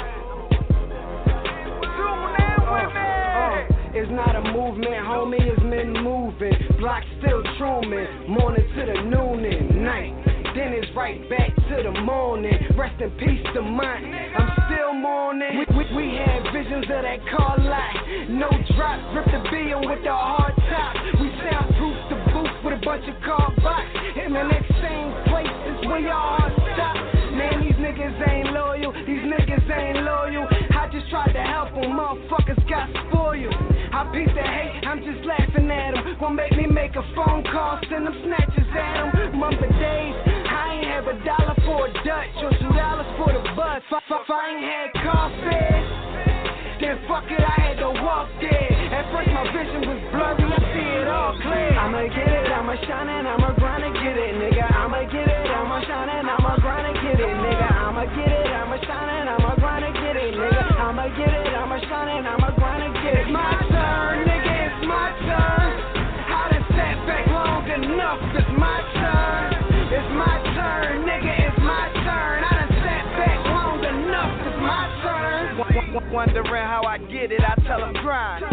[1.81, 3.09] Tune in with me.
[3.39, 6.58] Uh, it's not a movement, homie, it's men moving.
[6.79, 10.15] Block still Truman, morning to the noon and night.
[10.55, 12.55] Then it's right back to the morning.
[12.79, 14.07] Rest in peace to mine.
[14.07, 15.59] I'm still mourning.
[15.59, 17.93] We, we, we had visions of that car lot.
[18.31, 18.47] No
[18.79, 20.95] drop, rip the beam with the hard top.
[21.19, 23.83] We soundproof the booth with a bunch of car box.
[24.15, 26.95] In the next same place is where heart stop.
[27.35, 28.95] Man, these niggas ain't loyal.
[29.03, 30.47] These niggas ain't loyal.
[30.47, 31.91] I just tried to help them.
[31.91, 33.78] Motherfuckers got spoiled.
[33.91, 36.17] I peep the hate, I'm just laughing at them.
[36.21, 39.39] Won't make me make a phone call, send them snatches at them.
[39.39, 43.33] Month of days, I ain't have a dollar for a Dutch or two dollars for
[43.33, 43.81] the bus.
[43.89, 46.08] If I ain't had coffee,
[46.79, 48.71] then fuck it, I had to walk there.
[48.95, 51.75] At first my vision was blurry, I see it all clear.
[51.75, 54.63] I'ma get it, I'ma shine and I'ma grind and get it, nigga.
[54.63, 57.69] I'ma get it, I'ma shine and I'ma grind and get it, nigga.
[57.69, 60.63] I'ma get it, I'ma shine and I'ma grind and get it, nigga.
[60.79, 63.29] I'ma get it, I'ma shine and I'ma grind and get it.
[63.29, 64.28] My turn,
[76.11, 78.43] Wondering how I get it, I tell them grind.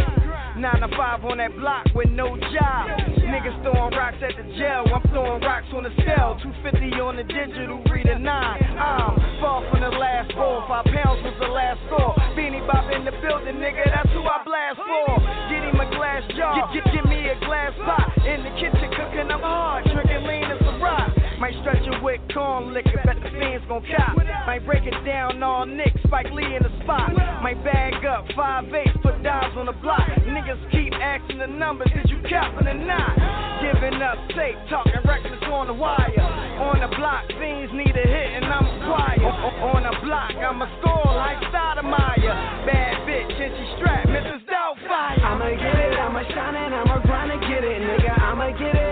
[0.61, 2.85] Nine to five on that block with no job.
[3.19, 6.39] Niggas throwing rocks at the jail, I'm throwing rocks on the cell.
[6.41, 8.63] 250 on the digital, read a nine.
[8.79, 12.15] I'm far from the last roll, five pounds was the last score.
[12.39, 15.19] Beanie Bop in the building, nigga, that's who I blast for.
[15.51, 18.07] Get him a glass jar, get, get, get me a glass pot.
[18.23, 21.16] In the kitchen cooking, I'm hard, drinking lean as a rock.
[21.39, 24.17] Might stretch it with corn liquor, bet the fans gon' cop.
[24.47, 27.13] Might break it down all Nick, Spike Lee in the spot.
[27.43, 30.01] Might bag up five eights, put dimes on the block.
[30.25, 33.13] Niggas keep asking the numbers, did you copping or not?
[33.61, 36.25] Giving up safe, talking reckless on the wire.
[36.57, 39.21] On the block, fiends need a hit and I'm quiet.
[39.21, 42.33] On the block, I'm a score like Stoudemire.
[42.65, 44.41] Bad bitch and she strapped, Mrs.
[44.49, 45.21] Doubtfire.
[45.21, 48.13] I'ma get it, I'ma shine it, I'ma grind and get it, nigga.
[48.25, 48.86] I'ma get it,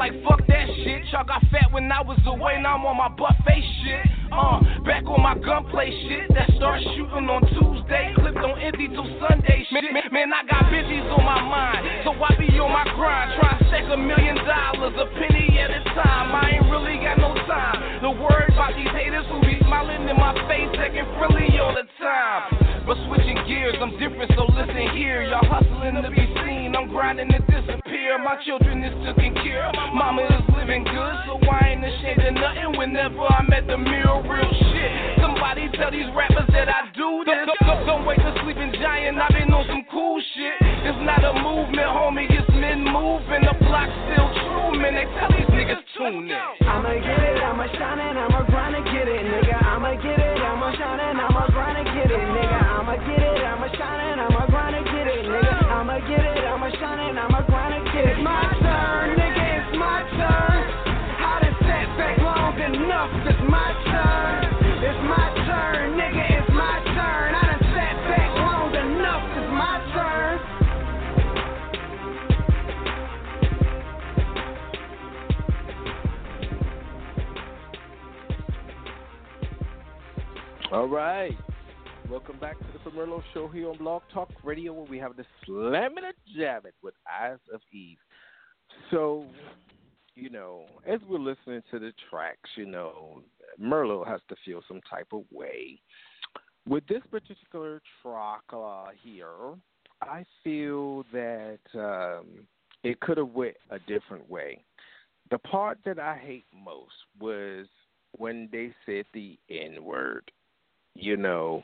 [0.00, 1.04] like, fuck that shit.
[1.12, 4.00] Y'all got fat when I was away, now I'm on my buffet shit.
[4.32, 6.32] Uh, back on my gunplay shit.
[6.32, 9.84] That start shooting on Tuesday, clipped on empty till Sunday shit.
[10.08, 13.36] Man, I got bitches on my mind, so I be on my grind.
[13.36, 16.32] Try to stack a million dollars, a penny at a time.
[16.32, 18.00] I ain't really got no time.
[18.00, 21.84] The word about these haters who be smiling in my face, acting friendly all the
[22.00, 22.88] time.
[22.88, 25.28] But switching gears, I'm different, so listen here.
[25.28, 26.72] Y'all hustling to be seen.
[26.72, 27.89] I'm grinding to disappear.
[28.00, 29.68] My children is taken care.
[29.68, 29.74] Of.
[29.92, 32.78] Mama is living good, so I ain't ashamed of nothing.
[32.78, 35.20] Whenever I'm at the mirror, real shit.
[35.20, 37.44] Somebody tell these rappers that I do this.
[37.44, 39.20] Don't, don't, don't wake the sleeping giant.
[39.20, 40.56] I've been on some cool shit.
[40.88, 42.24] It's not a movement, homie.
[42.24, 43.44] It's men moving.
[43.44, 44.96] The block still true, man.
[44.96, 46.40] They tell these niggas tune in.
[46.64, 49.58] I'ma get it, I'ma shine it, I'ma grind and get it, nigga.
[49.60, 52.60] I'ma get it, I'ma shine it, I'ma grind and get it, nigga.
[52.80, 55.56] I'ma get it, I'ma shine it, I'ma grind and get it, nigga.
[55.68, 56.49] I'ma get it,
[58.02, 60.64] It's my turn, nigga, it's my turn.
[61.20, 64.40] I done sat back long enough, it's my turn.
[64.80, 67.34] It's my turn, nigga, it's my turn.
[67.34, 70.40] I done sat back long enough, it's my turn.
[80.72, 81.36] All right.
[82.08, 85.98] Welcome back the Pomerlo Show here on Blog Talk Radio, where we have the Slam
[85.98, 87.98] It and Jam It with Eyes of Eve.
[88.90, 89.26] So,
[90.14, 93.22] you know, as we're listening to the tracks, you know,
[93.60, 95.80] Merlo has to feel some type of way.
[96.68, 99.54] With this particular track uh, here,
[100.02, 102.46] I feel that um,
[102.82, 104.62] it could have went a different way.
[105.30, 107.66] The part that I hate most was
[108.16, 110.30] when they said the N word.
[110.94, 111.62] You know,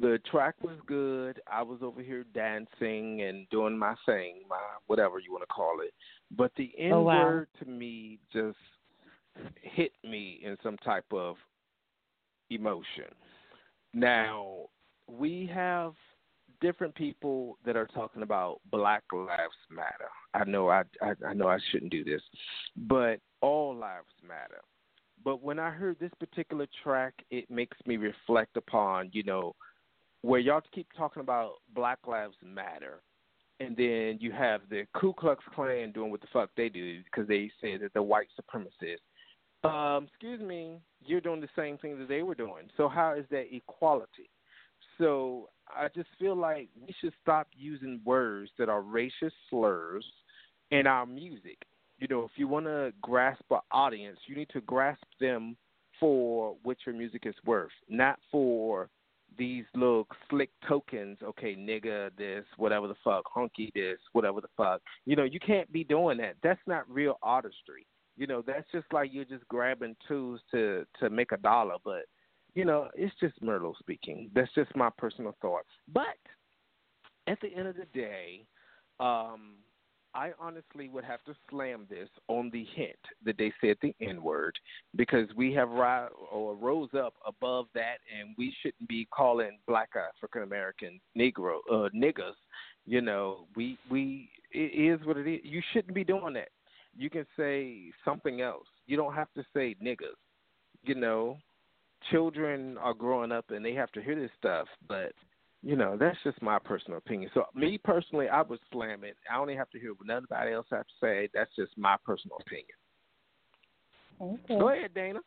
[0.00, 1.40] the track was good.
[1.50, 5.80] I was over here dancing and doing my thing, my whatever you want to call
[5.82, 5.92] it.
[6.36, 7.24] But the N Oh, wow.
[7.24, 8.56] word to me just
[9.62, 11.36] hit me in some type of
[12.50, 13.04] emotion.
[13.94, 14.68] Now,
[15.06, 15.94] we have
[16.60, 20.08] different people that are talking about Black Lives Matter.
[20.34, 22.22] I know I, I I know I shouldn't do this,
[22.76, 24.60] but all lives matter.
[25.24, 29.54] But when I heard this particular track, it makes me reflect upon, you know,
[30.22, 33.00] where y'all keep talking about Black Lives Matter,
[33.60, 37.26] and then you have the Ku Klux Klan doing what the fuck they do because
[37.28, 38.98] they say that they're white supremacists.
[39.68, 42.68] Um, excuse me, you're doing the same thing that they were doing.
[42.76, 44.30] So how is that equality?
[44.98, 50.04] So I just feel like we should stop using words that are racist slurs
[50.70, 51.58] in our music.
[51.98, 55.56] You know, if you want to grasp an audience, you need to grasp them
[55.98, 58.88] for what your music is worth, not for
[59.38, 61.18] these little slick tokens.
[61.22, 64.82] Okay, nigga, this, whatever the fuck, hunky, this, whatever the fuck.
[65.06, 66.36] You know, you can't be doing that.
[66.42, 67.86] That's not real artistry.
[68.16, 71.76] You know, that's just like you're just grabbing tools to to make a dollar.
[71.84, 72.02] But
[72.54, 74.30] you know, it's just Merlo speaking.
[74.34, 75.64] That's just my personal thought.
[75.92, 76.18] But
[77.28, 78.44] at the end of the day,
[78.98, 79.58] um,
[80.14, 84.22] I honestly would have to slam this on the hint that they said the N
[84.22, 84.58] word
[84.96, 89.90] because we have ri- or rose up above that, and we shouldn't be calling Black
[89.96, 92.34] African American Negro uh, niggas.
[92.86, 95.40] You know, we we it is what it is.
[95.44, 96.48] You shouldn't be doing that.
[96.96, 98.66] You can say something else.
[98.86, 100.16] You don't have to say niggas.
[100.84, 101.38] You know,
[102.10, 105.12] children are growing up and they have to hear this stuff, but
[105.62, 107.30] you know, that's just my personal opinion.
[107.34, 109.16] So me personally, I would slam it.
[109.30, 111.28] I don't even have to hear what nobody else have to say.
[111.34, 112.66] That's just my personal opinion.
[114.20, 114.58] Okay.
[114.58, 115.20] Go ahead, Dana.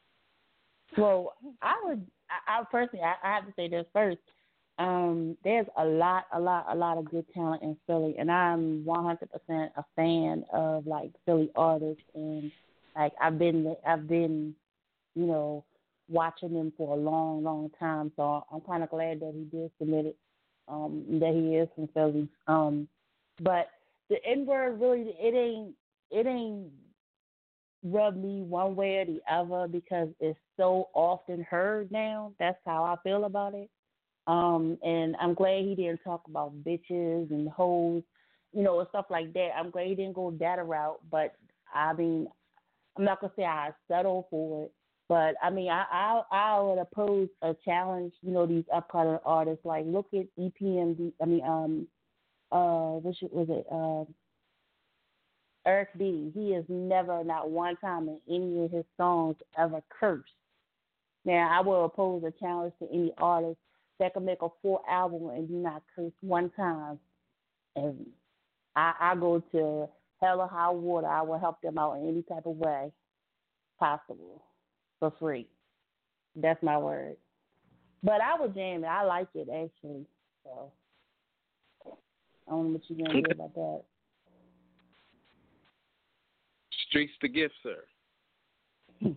[0.98, 2.06] Well, I would.
[2.48, 4.20] I, I personally, I, I have to say this first.
[4.78, 8.84] Um, there's a lot, a lot, a lot of good talent in Philly, and I'm
[8.86, 9.18] 100%
[9.50, 12.52] a fan of like Philly artists, and
[12.96, 14.56] like I've been, I've been,
[15.14, 15.66] you know,
[16.12, 18.12] watching him for a long, long time.
[18.16, 20.18] So I'm kind of glad that he did submit it,
[20.68, 22.28] um, that he is from Philly.
[22.48, 22.88] Um,
[23.42, 23.70] but
[24.10, 25.74] the N word really, it ain't,
[26.12, 26.72] it ain't
[27.84, 32.34] rub me one way or the other because it's so often heard now.
[32.40, 33.70] That's how I feel about it.
[34.28, 38.04] Um, and I'm glad he didn't talk about bitches and hoes,
[38.54, 39.50] you know, and stuff like that.
[39.58, 41.00] I'm glad he didn't go that route.
[41.10, 41.34] But
[41.74, 42.28] I mean,
[42.98, 44.74] I'm not gonna say I settle for it,
[45.12, 48.14] but I mean, I I, I would oppose a challenge.
[48.22, 49.66] You know, these upcoming artists.
[49.66, 51.12] Like, look at EPMD.
[51.22, 51.88] I mean, um,
[52.50, 53.68] uh, what was it?
[53.70, 54.10] Uh,
[55.70, 56.32] Eric B.
[56.34, 60.32] He has never, not one time in any of his songs, ever cursed.
[61.26, 63.60] Now, I will oppose a challenge to any artist
[64.00, 66.98] that can make a full album and do not curse one time.
[67.76, 68.06] And
[68.78, 69.90] I, I go to
[70.22, 71.08] hell or high water.
[71.08, 72.94] I will help them out in any type of way
[73.78, 74.42] possible
[75.02, 75.48] for free.
[76.38, 77.18] That's my word.
[78.04, 78.88] But I would jam it.
[78.88, 80.06] I like it actually.
[80.46, 80.72] So
[82.48, 83.82] I don't know what you're gonna do about that.
[86.88, 87.84] Streets the gift, sir.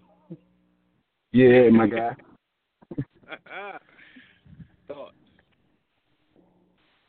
[1.32, 2.14] Yeah, my guy.
[4.87, 5.14] Thoughts.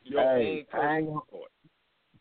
[0.02, 1.52] Your Hey, own I ain't personal gonna- thoughts.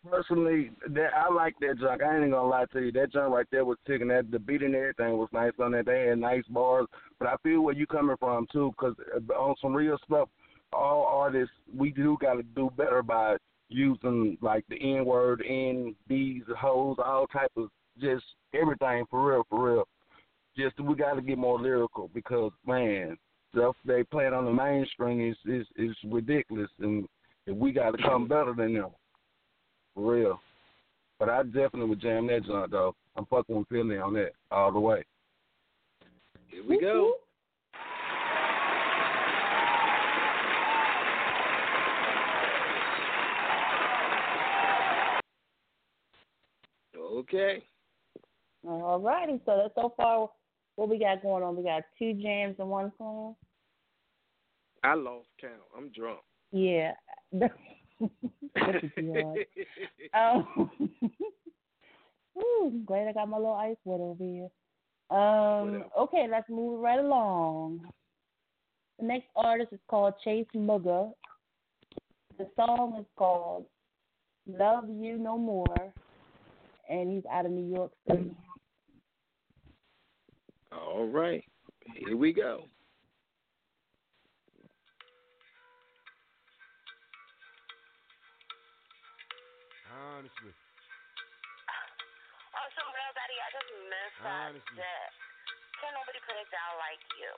[0.10, 2.02] Personally, that I like that junk.
[2.02, 2.92] I ain't gonna lie to you.
[2.92, 4.08] That junk right there was ticking.
[4.10, 5.86] That the beat and everything was nice on that.
[5.86, 6.88] They had nice bars.
[7.20, 10.30] But I feel where you coming from too, because uh, on some real stuff,
[10.74, 13.38] all artists we do got to do better by
[13.70, 19.46] using like the N word, N, B's, hoes, all type of just everything for real,
[19.50, 19.88] for real.
[20.58, 23.18] Just we got to get more lyrical because man,
[23.54, 27.08] stuff they playing on the mainstream is is is ridiculous, and
[27.48, 28.92] we got to come better than them.
[29.96, 30.40] For real.
[31.18, 32.94] But I definitely would jam that joint though.
[33.16, 35.04] I'm fucking with Philly on that all the way.
[36.48, 37.14] Here we go.
[37.14, 37.22] Mm-hmm.
[47.20, 47.64] Okay.
[48.68, 49.40] All righty.
[49.46, 50.30] So that's so far
[50.76, 51.56] what we got going on.
[51.56, 53.36] We got two jams and one song.
[54.84, 55.54] I lost count.
[55.76, 56.20] I'm drunk.
[56.52, 56.92] Yeah.
[60.14, 60.70] um,
[62.38, 64.50] Ooh, glad I got my little ice water over here.
[65.10, 67.82] Um, okay, let's move right along.
[69.00, 71.12] The next artist is called Chase Mugga.
[72.38, 73.66] The song is called
[74.48, 75.94] Love You No More,
[76.90, 78.32] and he's out of New York City.
[80.72, 81.44] All right.
[81.96, 82.66] Here we go.
[90.06, 90.54] Honestly.
[92.54, 94.78] On some real daddy, I just miss that Honestly.
[94.78, 95.10] dick.
[95.82, 97.34] Can't nobody put it down like you.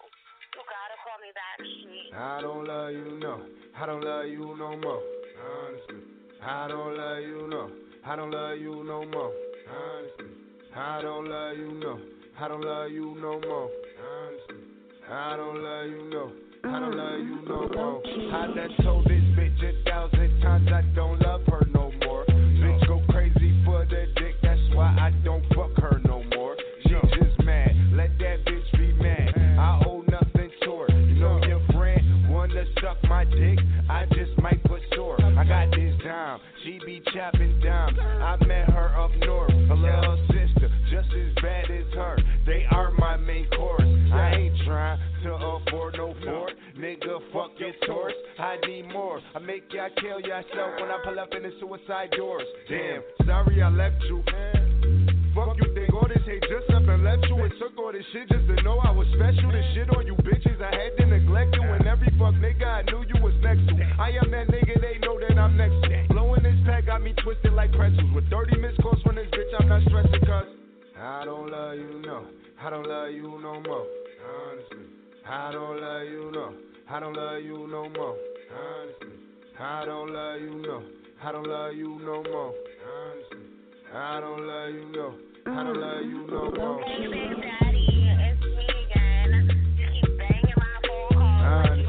[0.52, 2.12] You gotta call me back, she.
[2.12, 3.40] I don't love you, no.
[3.72, 5.00] I don't love you no more.
[5.00, 6.02] Honestly.
[6.44, 7.64] I don't love you, no.
[8.04, 9.32] I don't love you no more.
[9.72, 10.28] Honestly.
[10.76, 11.94] I don't love you, no.
[12.40, 13.70] I don't love you no more.
[13.96, 14.60] Honestly.
[15.08, 16.24] I don't love you, no.
[16.68, 18.02] I don't love you no more.
[18.04, 21.77] I done told this bitch a thousand times I don't love her no
[23.66, 26.56] for the dick, that's why I don't fuck her no more.
[26.84, 29.34] She just mad, let that bitch be mad.
[29.36, 29.60] Mm.
[29.60, 30.92] I owe nothing to her.
[30.92, 33.60] You know your friend wanna suck my dick,
[33.90, 35.22] I just might put sore.
[35.22, 38.00] I got this down, she be chopping down.
[38.00, 42.18] I met her up north, a little sister, just as bad as her.
[42.46, 43.84] They are my main course.
[44.14, 46.54] I ain't trying to afford no fort.
[46.78, 48.14] Nigga, fuck your torch.
[48.38, 49.20] I need more.
[49.34, 52.46] I make y'all kill yourself when I pull up in the suicide doors.
[52.70, 54.24] Damn, sorry I left you.
[55.34, 58.06] Fuck you think all this hate just up and left you and took all this
[58.14, 59.50] shit just to know I was special.
[59.50, 62.82] The shit on you bitches I had to neglect you and every fuck nigga I
[62.84, 63.74] knew you was next to.
[63.98, 66.06] I am that nigga they know that I'm next to.
[66.10, 68.14] Blowing this pack got me twisted like pretzels.
[68.14, 70.46] With 30 missed calls from this bitch I'm not stressing cause
[70.94, 72.26] I don't love you no.
[72.62, 73.86] I don't love you no more.
[74.30, 74.86] Honestly.
[75.30, 76.54] I don't love you no.
[76.90, 78.16] I don't love you no more.
[78.56, 79.08] Honestly.
[79.60, 80.84] I don't love you no.
[81.22, 82.54] I don't love you no more.
[82.88, 83.40] Honestly.
[83.94, 85.16] I don't love you no.
[85.48, 85.82] I don't mm.
[85.82, 86.82] love you no more.
[86.84, 89.76] Hey, Big Daddy, it's me again.
[89.78, 91.87] You keep banging my phone calls.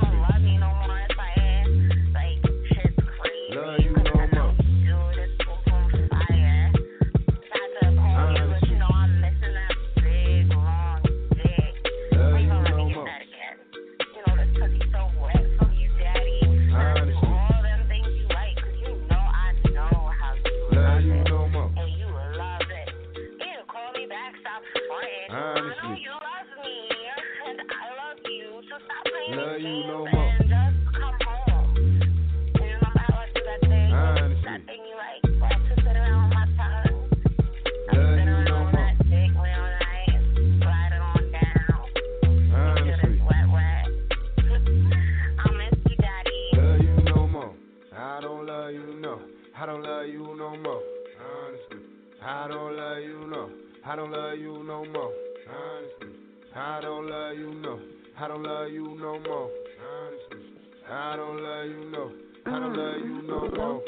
[53.89, 55.11] I don't love you no more.
[55.49, 56.09] Honestly.
[56.55, 57.81] I don't love you no.
[58.19, 59.51] I don't love you no more.
[59.81, 60.45] Honestly.
[60.91, 62.13] I don't love you no.
[62.45, 63.83] I don't love you no more.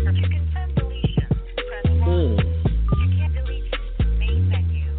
[0.00, 1.28] You can send deletion.
[1.68, 2.36] Press one.
[2.98, 3.72] You can't delete
[4.18, 4.98] main menu.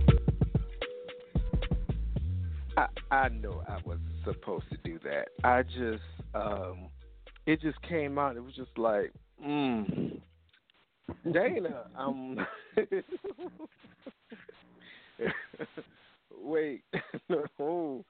[2.77, 5.27] I I know I was supposed to do that.
[5.43, 6.01] I just
[6.33, 6.87] um
[7.45, 8.37] it just came out.
[8.37, 9.11] It was just like,
[9.45, 10.21] mm.
[11.31, 12.45] Dana, um
[16.41, 16.83] Wait.
[17.29, 18.05] no.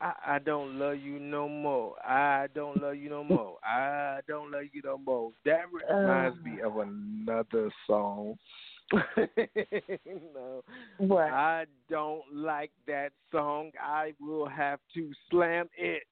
[0.00, 1.94] I, I don't love you no more.
[2.04, 3.58] I don't love you no more.
[3.64, 5.30] I don't love you no more.
[5.44, 8.36] That reminds me of another song.
[9.16, 10.62] no.
[10.98, 11.30] What?
[11.30, 13.70] I don't like that song.
[13.80, 16.02] I will have to slam it.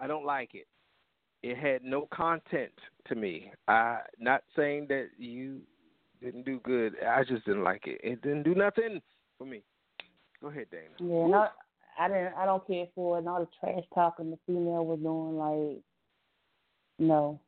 [0.00, 0.66] I don't like it.
[1.42, 2.72] it had no content
[3.08, 3.52] to me.
[3.66, 5.60] I not saying that you
[6.22, 6.94] didn't do good.
[7.06, 8.00] I just didn't like it.
[8.02, 9.00] It didn't do nothing
[9.36, 9.62] for me.
[10.40, 10.84] Go ahead, Dana.
[10.98, 12.34] Yeah, and I, didn't.
[12.36, 13.20] I don't care for it.
[13.20, 15.82] And all the trash talking the female was doing, like,
[16.98, 17.40] no.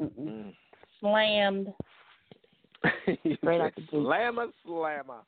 [0.00, 0.52] Mm.
[1.00, 1.72] Slammed.
[3.36, 3.82] Straight out the.
[3.90, 5.22] Slammer, slammer.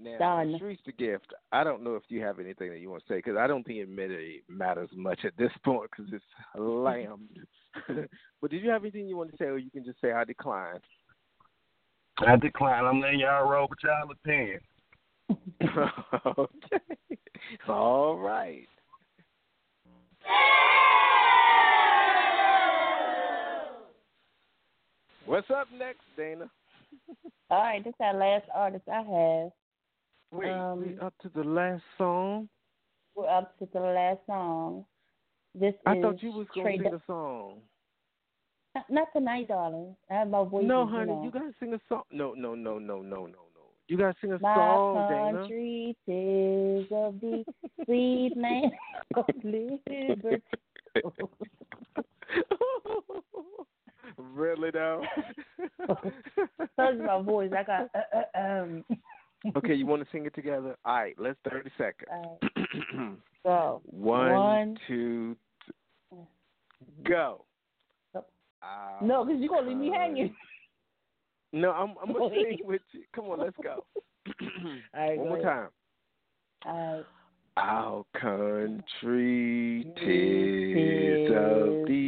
[0.00, 0.54] Now, Done.
[0.56, 1.32] Streets the gift.
[1.50, 3.64] I don't know if you have anything that you want to say because I don't
[3.64, 6.24] think it really matters much at this point because it's
[6.56, 7.38] slammed.
[8.40, 10.24] but did you have anything you want to say, or you can just say I
[10.24, 10.78] decline?
[12.18, 12.84] I decline.
[12.84, 14.60] I'm letting y'all roll with y'all opinion.
[16.38, 17.18] okay.
[17.68, 18.66] All right.
[25.26, 26.48] What's up next, Dana?
[27.50, 29.50] All right, this is our last artist I have.
[30.30, 32.48] Wait, Um, we up to the last song.
[33.14, 34.84] We're up to the last song.
[35.54, 37.62] This I is thought you was gonna Trey sing a song.
[38.74, 39.96] Not- Not tonight, darling.
[40.10, 40.66] I have my voice.
[40.66, 41.24] No, you honey, know.
[41.24, 42.02] you gotta sing a song.
[42.10, 43.38] No, no, no, no, no, no, no.
[43.88, 45.32] You gotta sing a My song, Dana.
[45.32, 47.44] My country is of the
[47.84, 48.72] sweet land
[49.16, 50.42] of liberty.
[54.18, 55.02] really though?
[56.78, 57.50] You my voice.
[57.56, 58.84] I got uh, uh, um.
[59.56, 60.76] Okay, you want to sing it together?
[60.84, 62.08] All right, let's thirty seconds.
[62.12, 64.78] All right, so One, One.
[64.86, 65.36] two,
[66.10, 66.26] th-
[67.04, 67.44] go.
[68.14, 68.30] Nope.
[68.62, 70.34] Ah, no, because you're gonna leave me hanging.
[71.50, 73.04] No, I'm I'm gonna sing with you.
[73.14, 73.82] Come on, let's go.
[74.28, 75.44] All right, One go more ahead.
[75.46, 75.68] time.
[76.66, 77.06] All right.
[77.56, 82.06] Our country tis of of the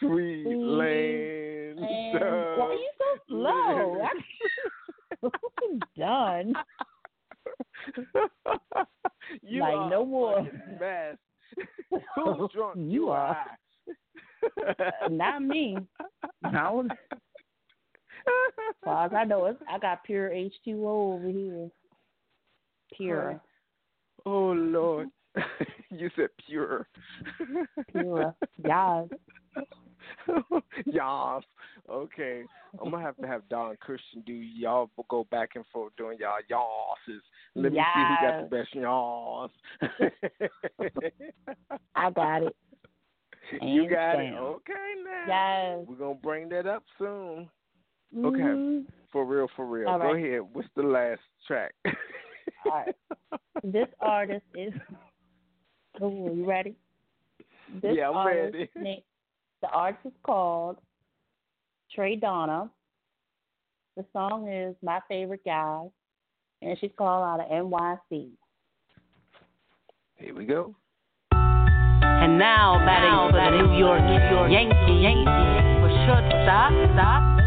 [0.00, 1.78] sweet sweet land.
[1.80, 4.08] Why are you so slow?
[5.62, 6.54] I'm done.
[9.42, 10.42] you Like, are no more.
[10.80, 11.16] mess.
[12.16, 12.76] Who's drunk?
[12.78, 13.44] You are.
[14.68, 15.78] Uh, Not me.
[16.52, 21.70] Don't- As far as I know, it's, I got pure H2O over here.
[22.96, 23.40] Pure,
[24.26, 25.08] Oh Lord.
[25.90, 26.88] you said pure.
[27.92, 28.34] pure.
[28.64, 29.06] Yes.
[30.86, 31.42] Yas.
[31.88, 32.42] Okay.
[32.82, 36.38] I'm gonna have to have Don Christian do y'all go back and forth doing y'all
[36.50, 37.22] yasses.
[37.54, 39.50] Let me see who got the best yas.
[41.94, 42.56] I got it.
[43.62, 44.34] you got it.
[44.34, 44.72] Okay
[45.04, 45.24] now.
[45.26, 45.86] Yes.
[45.88, 47.48] We're gonna bring that up soon.
[48.16, 48.38] Okay.
[48.40, 48.86] Mhm.
[49.12, 49.88] For real, for real.
[49.88, 50.24] All Go right.
[50.24, 50.42] ahead.
[50.52, 51.74] What's the last track?
[52.66, 52.94] All right.
[53.64, 54.72] This artist is.
[56.00, 56.76] Oh, you ready?
[57.82, 58.70] This Yeah, I'm ready.
[58.76, 58.94] na-
[59.62, 60.78] the artist is called
[61.94, 62.70] Trey Donna.
[63.96, 65.84] The song is My Favorite Guy,
[66.62, 68.30] and she's called out of NYC.
[70.16, 70.74] Here we go.
[71.32, 77.37] And now batting for the New York, New York Yankee, Yankee for shortstop, stop,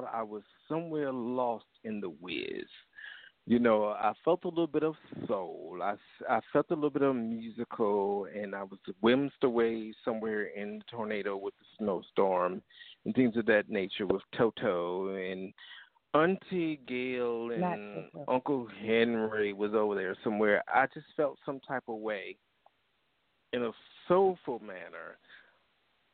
[0.00, 2.66] thought I was somewhere lost in the Wiz.
[3.46, 4.94] You know, I felt a little bit of
[5.26, 5.78] soul.
[5.82, 5.94] I,
[6.28, 10.84] I felt a little bit of musical, and I was whimsed away somewhere in the
[10.90, 12.62] tornado with the snowstorm
[13.04, 15.52] and things of that nature with Toto and
[16.12, 20.62] Auntie Gail and Uncle Henry was over there somewhere.
[20.72, 22.36] I just felt some type of way
[23.52, 23.70] in a
[24.06, 25.16] soulful manner.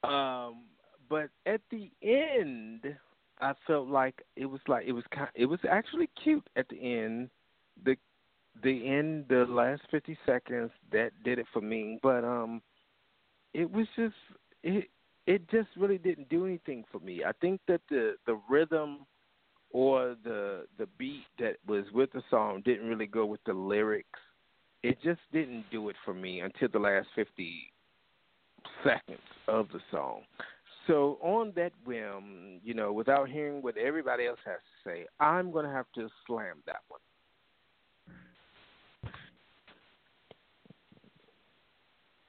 [0.05, 0.65] Um,
[1.09, 2.97] but at the end,
[3.41, 5.29] I felt like it was like it was kind.
[5.35, 7.31] It was actually cute at the end.
[7.85, 7.97] The
[8.63, 11.99] the end, the last fifty seconds, that did it for me.
[12.03, 12.63] But um,
[13.53, 14.15] it was just
[14.63, 14.89] it.
[15.27, 17.23] It just really didn't do anything for me.
[17.27, 19.07] I think that the the rhythm
[19.71, 24.21] or the the beat that was with the song didn't really go with the lyrics.
[24.83, 27.73] It just didn't do it for me until the last fifty
[28.85, 29.19] seconds
[29.49, 30.23] of the song.
[30.87, 35.51] So on that whim, you know, without hearing what everybody else has to say, I'm
[35.51, 37.01] going to have to slam that one.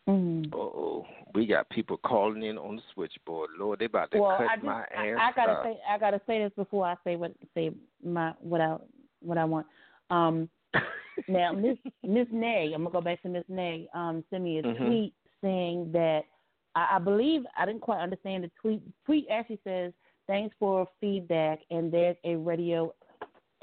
[0.10, 0.50] Mm.
[0.54, 1.06] Oh,
[1.36, 3.50] we got people calling in on the switchboard.
[3.60, 5.64] Lord, they about to Well, cut I just my I, ass I gotta up.
[5.64, 8.78] say I gotta say this before I say what say my what I
[9.20, 9.68] what I want.
[10.10, 10.50] Um,
[11.28, 13.90] now Miss Miss Nay, I'm gonna go back to Miss Nay.
[13.94, 14.78] Um, sent me a Mhm.
[14.78, 16.22] tweet saying that
[16.78, 18.82] I, I believe I didn't quite understand the tweet.
[19.06, 19.92] Tweet actually says
[20.28, 22.94] thanks for feedback and there's a radio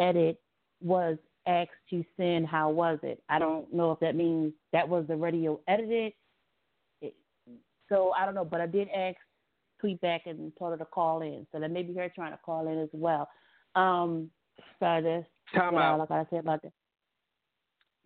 [0.01, 0.41] edit
[0.83, 2.49] was asked to send.
[2.49, 3.23] How was it?
[3.29, 6.13] I don't know if that means that was the radio edited.
[7.01, 7.15] It,
[7.89, 9.17] so I don't know, but I did ask
[9.79, 11.47] tweet back and told her to call in.
[11.53, 13.29] So that may be her trying to call in as well.
[13.77, 14.31] Um,
[14.81, 16.01] so that's Time out.
[16.01, 16.73] all I gotta about that.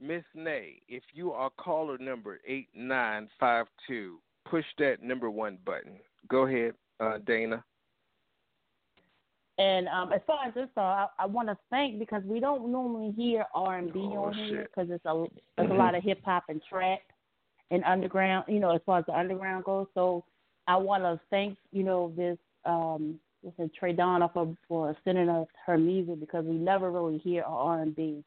[0.00, 4.20] Miss Nay, if you are caller number 8952,
[4.50, 5.98] push that number one button.
[6.28, 7.64] Go ahead, uh, Dana.
[9.58, 12.70] And um, as far as this song, I, I want to thank because we don't
[12.70, 15.26] normally hear R and B Oh, on here because it's a
[15.56, 17.00] there's a lot of hip hop and trap
[17.72, 18.44] and underground.
[18.46, 19.88] You know, as far as the underground goes.
[19.94, 20.24] So
[20.68, 25.48] I want to thank you know this um this Trey Donna for for sending us
[25.66, 28.22] her music because we never really hear R and B,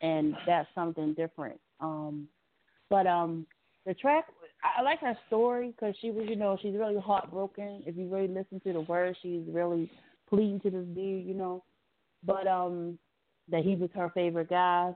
[0.00, 1.60] and that's something different.
[1.78, 2.26] Um,
[2.90, 3.46] but um,
[3.86, 4.26] the track
[4.62, 7.82] I, I like her story because she was you know she's really heartbroken.
[7.86, 9.90] If you really listen to the words, she's really
[10.28, 11.64] pleading to this dude, you know.
[12.24, 12.98] But um,
[13.50, 14.92] that he was her favorite guy.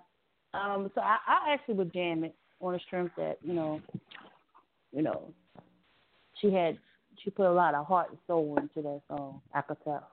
[0.55, 3.81] Um, so I, I actually would jam it on the strength that you know,
[4.93, 5.33] you know,
[6.41, 6.79] she had
[7.23, 9.41] she put a lot of heart and soul into that song.
[9.55, 10.09] I could tell.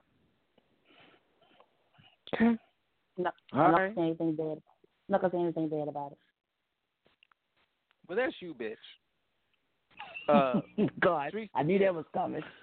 [2.34, 2.58] Okay.
[3.18, 3.96] No, All I'm not right.
[3.96, 4.58] saying anything bad.
[4.58, 4.62] I'm
[5.10, 6.18] not gonna say anything bad about it.
[8.08, 8.76] Well, that's you, bitch.
[10.28, 10.62] Uh,
[11.02, 12.42] God, Streets I knew that was coming.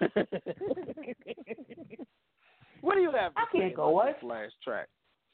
[2.81, 4.23] what do you have to I can't go about what?
[4.23, 4.87] last track?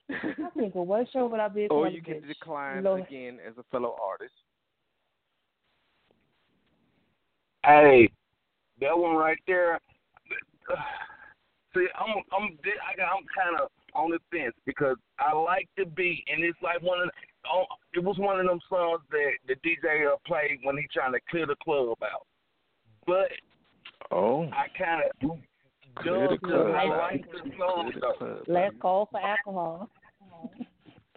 [0.10, 1.68] I think of what show would I be?
[1.68, 2.28] or you can bitch?
[2.28, 3.02] decline Lord.
[3.08, 4.34] again as a fellow artist.
[7.66, 8.10] Hey,
[8.80, 9.80] that one right there.
[11.76, 16.24] See, I'm I'm I, I'm kind of on the fence because I like the beat,
[16.32, 17.12] and it's like one of the,
[17.52, 21.14] oh, it was one of them songs that the DJ uh, played when he trying
[21.14, 22.26] to clear the club out.
[23.06, 23.32] But
[24.12, 25.10] Oh, I kind of
[25.96, 26.68] clear the club.
[26.68, 26.98] I out.
[26.98, 28.14] like the song Clear though.
[28.18, 29.90] club Last call for alcohol.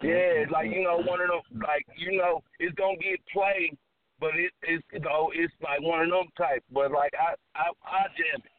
[0.03, 3.77] Yeah, it's like you know, one of them, like you know, it's gonna get played,
[4.19, 6.63] but it, it's you know, it's like one of them type.
[6.71, 8.51] But like I, I, I jam it.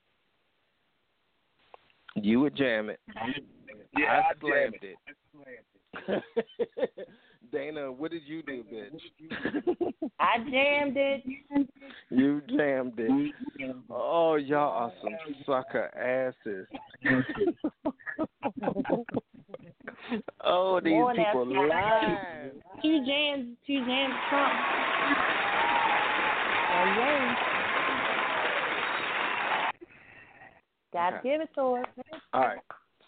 [2.25, 3.01] You would jam it.
[3.09, 3.45] it.
[3.99, 4.97] Yeah, I, I jam slammed it.
[6.09, 6.23] it.
[7.53, 8.99] Dana, what did you do, bitch?
[10.19, 11.23] I jammed it.
[12.11, 13.35] you jammed it.
[13.91, 16.67] Oh, y'all are some sucker asses.
[20.45, 22.53] oh, these people lying.
[22.81, 24.55] Two jams, two jams, Trump.
[26.71, 27.35] Oh yeah.
[30.93, 31.29] Gotta Okay.
[31.31, 31.85] give it to her.
[32.33, 32.59] All right.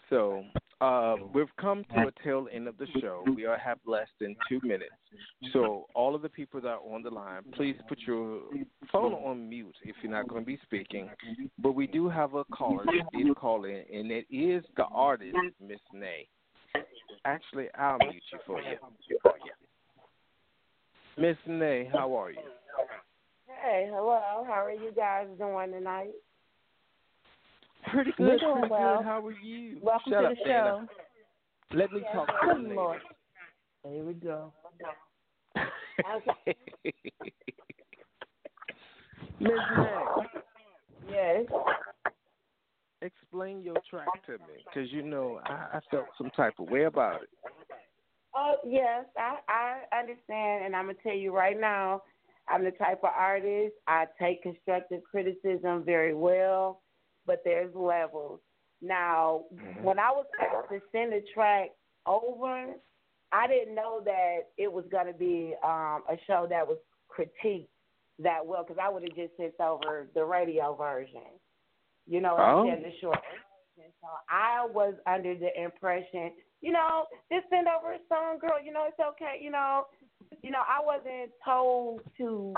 [0.09, 0.43] So
[0.81, 3.23] uh, we've come to a tail end of the show.
[3.35, 4.91] We are, have less than two minutes.
[5.53, 8.41] So all of the people that are on the line, please put your
[8.91, 11.09] phone on mute if you're not going to be speaking.
[11.59, 15.35] But we do have a caller that did call in, and it is the artist,
[15.65, 16.27] Miss Nay.
[17.23, 18.77] Actually, I'll mute you for you.
[21.17, 22.37] Miss Nay, how are you?
[23.47, 24.43] Hey, hello.
[24.45, 26.11] How are you guys doing tonight?
[27.91, 28.39] Pretty good.
[28.39, 28.69] Pretty good.
[28.69, 29.77] How are you?
[29.81, 30.87] Welcome Shut to up, the show.
[31.73, 32.75] Let me talk to you Good later.
[32.75, 33.01] Lord.
[33.87, 34.53] Here we go.
[36.15, 36.55] Okay.
[39.39, 39.51] Miss
[41.09, 41.45] Yes.
[43.01, 46.85] explain your track to me, because you know I, I felt some type of way
[46.85, 47.29] about it.
[48.35, 52.01] Oh yes, I I understand, and I'm gonna tell you right now,
[52.49, 56.81] I'm the type of artist I take constructive criticism very well,
[57.25, 58.39] but there's levels.
[58.81, 59.43] Now,
[59.81, 61.71] when I was asked to send a track
[62.05, 62.73] over,
[63.31, 66.77] I didn't know that it was gonna be um, a show that was
[67.09, 67.67] critiqued
[68.19, 71.21] that well, because I would have just sent over the radio version.
[72.07, 72.61] You know, Oh.
[72.63, 73.91] instead of the short version.
[74.01, 78.61] So I was under the impression, you know, just send over a song, girl.
[78.63, 79.39] You know, it's okay.
[79.41, 79.85] You know,
[80.43, 82.53] you know, I wasn't told to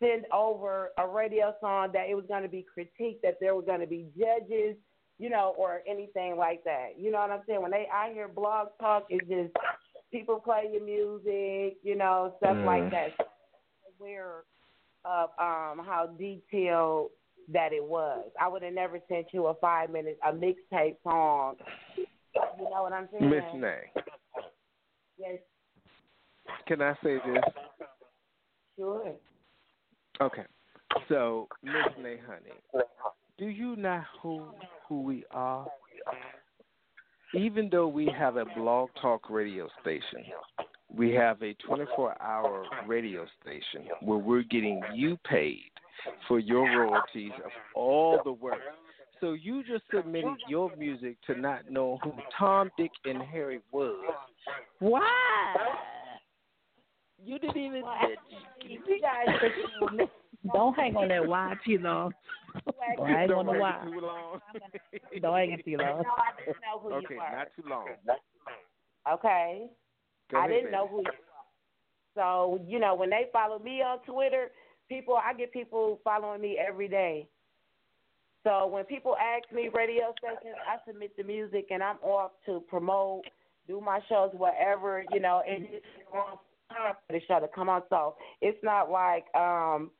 [0.00, 3.62] send over a radio song that it was going to be critiqued, that there were
[3.62, 4.76] going to be judges,
[5.18, 6.90] you know, or anything like that.
[6.98, 7.62] You know what I'm saying?
[7.62, 9.52] When they I hear blog talk, it's just
[10.12, 12.90] people play your music, you know, stuff like Mm.
[12.90, 13.08] that.
[13.98, 14.44] Aware
[15.04, 17.10] of um how detailed
[17.48, 18.28] that it was.
[18.40, 21.56] I would have never sent you a five minute a mixtape song.
[22.58, 23.30] You know what I'm saying?
[23.30, 23.90] Miss Nay,
[25.16, 25.38] Yes,
[26.66, 27.44] can I say this?
[28.78, 29.14] sure.
[30.20, 30.44] Okay.
[31.08, 32.84] So, Miss Nay, honey,
[33.38, 34.46] do you know who
[34.88, 35.66] who we are?
[37.34, 40.24] Even though we have a blog talk radio station,
[40.94, 45.70] we have a 24 hour radio station where we're getting you paid
[46.28, 48.60] for your royalties of all the work.
[49.20, 54.04] So you just submitted your music to not know who Tom, Dick, and Harry was.
[54.78, 55.02] Why?
[57.26, 57.82] You didn't even.
[58.62, 59.26] You guys
[60.52, 62.12] Don't hang on that why too long.
[62.96, 63.72] Don't hang on the Don't why.
[63.84, 64.40] make it too long.
[65.22, 66.02] Don't hang it too long.
[66.02, 67.36] No, I didn't know who Okay, you were.
[67.36, 67.88] not too long.
[69.12, 69.66] Okay.
[70.30, 70.72] Go I ahead, didn't baby.
[70.76, 71.12] know who you were.
[72.14, 74.48] So, you know, when they follow me on Twitter,
[74.88, 77.28] people I get people following me every day.
[78.44, 82.62] So when people ask me radio stations, I submit the music and I'm off to
[82.68, 83.22] promote,
[83.66, 86.38] do my shows, whatever, you know, and it's on
[86.70, 87.82] time for the show to come on.
[87.90, 89.90] So it's not like um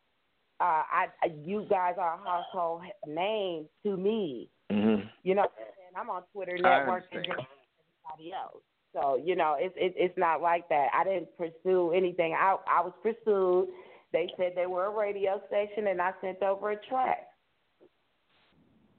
[0.60, 1.06] uh I
[1.44, 4.50] you guys are a household name to me.
[4.70, 5.08] Mhm.
[5.22, 8.62] You know what I'm on Twitter I network and just everybody else.
[8.92, 10.88] So, you know, it's it, it's not like that.
[10.94, 12.34] I didn't pursue anything.
[12.34, 13.68] I I was pursued.
[14.12, 17.26] They said they were a radio station and I sent over a track.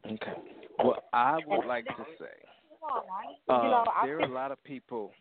[0.06, 0.34] Okay.
[0.84, 2.26] Well, I would like to say,
[3.50, 5.12] uh, there are a lot of people.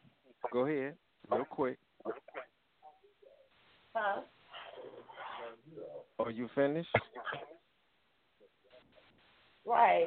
[0.52, 0.96] Go ahead,
[1.30, 1.78] real quick.
[3.96, 4.20] Huh?
[6.18, 6.88] Are you finished?
[9.64, 10.06] Right.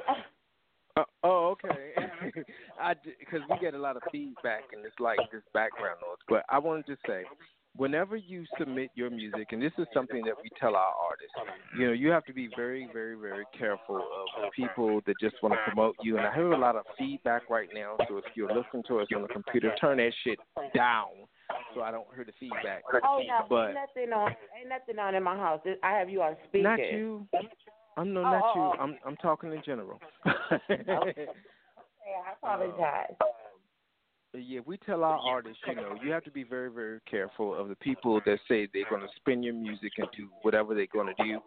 [0.96, 1.94] Uh, oh, okay.
[2.82, 6.18] I because we get a lot of feedback and it's like this background noise.
[6.28, 7.24] But I wanted to say,
[7.76, 11.34] whenever you submit your music, and this is something that we tell our artists,
[11.78, 15.54] you know, you have to be very, very, very careful of people that just want
[15.54, 16.18] to promote you.
[16.18, 17.96] And I hear a lot of feedback right now.
[18.08, 20.38] So if you're listening to us on the computer, turn that shit
[20.76, 21.08] down
[21.74, 22.84] so I don't hear the feedback.
[23.04, 25.62] Oh no, but ain't nothing on ain't nothing on in my house.
[25.84, 26.70] I have you on speaker.
[26.70, 27.28] not you.
[27.98, 28.62] I'm no, Oh, not oh, you.
[28.62, 28.76] oh.
[28.80, 30.00] I'm I'm talking in general.
[32.02, 33.14] Okay, I apologize.
[33.22, 33.26] Uh,
[34.38, 37.68] Yeah, we tell our artists, you know, you have to be very, very careful of
[37.68, 41.14] the people that say they're going to spin your music and do whatever they're going
[41.16, 41.40] to do.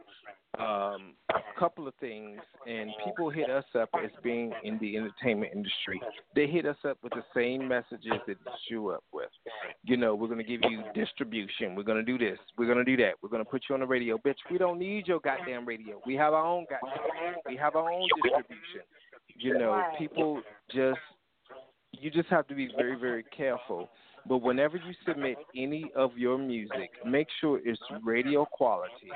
[0.63, 5.53] Um, a couple of things, and people hit us up as being in the entertainment
[5.55, 6.01] industry.
[6.35, 8.37] They hit us up with the same messages that
[8.69, 9.31] you up with.
[9.85, 11.77] You know, we're going to give you distribution.
[11.77, 12.39] We're going to do this.
[12.59, 13.13] We're going to do that.
[13.23, 14.19] We're going to put you on the radio.
[14.19, 16.03] Bitch, we don't need your goddamn radio.
[16.05, 17.37] We have our own goddamn.
[17.47, 18.83] We have our own distribution.
[19.39, 20.43] You know, people
[20.75, 20.99] just
[22.03, 23.89] you just have to be very, very careful.
[24.29, 29.11] But whenever you submit any of your music, make sure it's radio quality.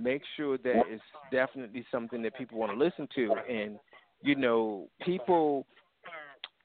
[0.00, 3.34] Make sure that it's definitely something that people want to listen to.
[3.50, 3.78] And,
[4.22, 5.66] you know, people,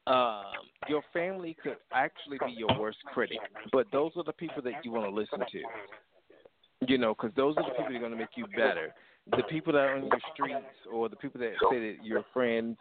[0.07, 0.43] um,
[0.88, 3.39] your family could actually be your worst critic.
[3.71, 6.88] But those are the people that you want to listen to.
[6.88, 8.93] You know, because those are the people that are going to make you better.
[9.38, 12.78] The people that are on your streets or the people that say that you're friends,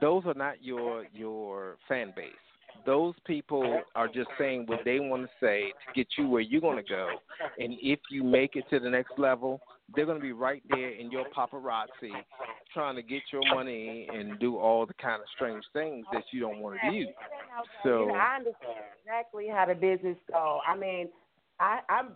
[0.00, 2.32] those are not your your fan base.
[2.84, 6.60] Those people are just saying what they want to say to get you where you're
[6.60, 7.08] going to go.
[7.58, 9.60] And if you make it to the next level,
[9.94, 12.12] they're going to be right there in your paparazzi
[12.72, 16.40] trying to get your money and do all the kind of strange things that you
[16.40, 17.06] don't want to do.
[17.82, 20.60] So, I understand exactly how the business go.
[20.66, 21.08] I mean,
[21.58, 22.12] I I'm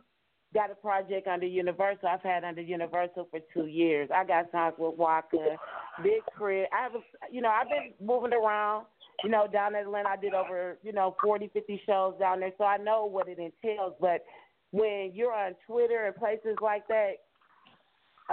[0.52, 2.08] got a project under Universal.
[2.08, 4.08] I've had under Universal for two years.
[4.14, 5.56] I got songs with Waka,
[6.02, 6.68] Big Crit.
[6.76, 8.86] I have, a, you know, I've been moving around.
[9.22, 12.52] You know, down in Atlanta, I did over, you know, forty, fifty shows down there,
[12.56, 13.92] so I know what it entails.
[14.00, 14.24] But
[14.70, 17.12] when you're on Twitter and places like that,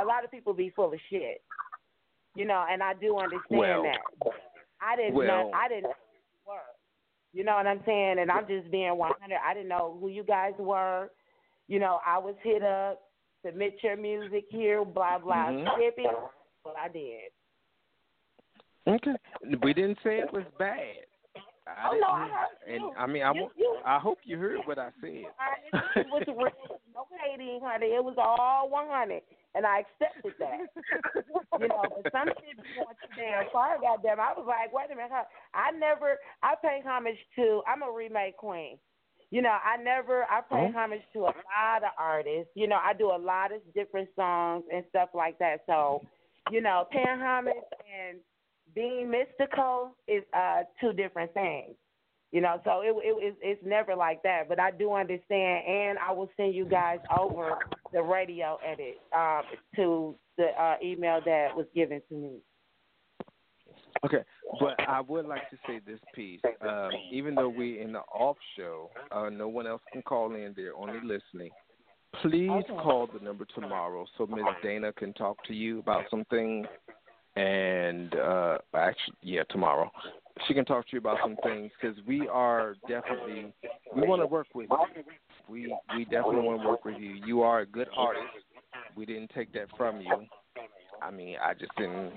[0.02, 1.42] a lot of people be full of shit.
[2.36, 3.98] You know, and I do understand Well, that.
[4.82, 5.52] I didn't well- know.
[5.54, 6.74] I didn't know who you were.
[7.34, 8.20] You know what I'm saying?
[8.20, 9.38] And I'm just being 100.
[9.46, 11.10] I didn't know who you guys were.
[11.68, 13.02] You know, I was hit up,
[13.46, 15.68] submit your music here, blah blah, mm-hmm.
[15.76, 16.16] skip it.
[16.64, 17.32] What I did.
[18.88, 19.12] Okay.
[19.64, 20.80] We didn't say it was bad.
[21.68, 22.94] I Oh, no, I heard and you.
[22.98, 25.26] I mean, I, You- you- I hope you heard what I said.
[25.96, 26.80] It was real.
[26.96, 27.88] No hating, honey.
[27.88, 29.22] It was all 100,
[29.54, 30.60] and I accepted that.
[31.60, 33.78] you know, but some shit going too damn far.
[33.82, 35.12] Goddamn, I was like, wait a minute.
[35.14, 35.24] huh?
[35.54, 36.18] I never.
[36.42, 37.62] I pay homage to.
[37.68, 38.78] I'm a remake queen.
[39.30, 40.24] You know, I never.
[40.24, 40.72] I pay Oh.
[40.72, 42.52] homage to a lot of artists.
[42.56, 45.62] You know, I do a lot of different songs and stuff like that.
[45.66, 46.02] So,
[46.50, 47.56] you know, paying homage
[47.94, 48.20] and
[48.74, 51.76] being mystical is uh two different things.
[52.32, 54.48] You know, so it, it it's, it's never like that.
[54.50, 57.58] But I do understand, and I will send you guys over
[57.94, 59.44] the radio edit um,
[59.78, 62.40] to the uh, email that was given to me.
[64.06, 64.24] Okay,
[64.60, 66.42] but I would like to say this piece.
[66.62, 70.54] Um, even though we're in the off show, uh, no one else can call in.
[70.56, 71.52] They're only listening.
[72.22, 74.46] Please call the number tomorrow so Ms.
[74.64, 76.66] Dana can talk to you about something.
[77.36, 79.92] And uh, actually, yeah, tomorrow
[80.48, 83.54] she can talk to you about some things because we are definitely
[83.96, 85.04] we want to work with you.
[85.50, 87.22] We we definitely want to work with you.
[87.26, 88.26] You are a good artist.
[88.96, 90.26] We didn't take that from you.
[91.02, 92.14] I mean, I just didn't.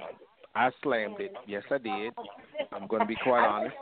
[0.55, 1.35] I slammed it.
[1.47, 2.13] Yes, I did.
[2.73, 3.75] I'm going to be quite honest.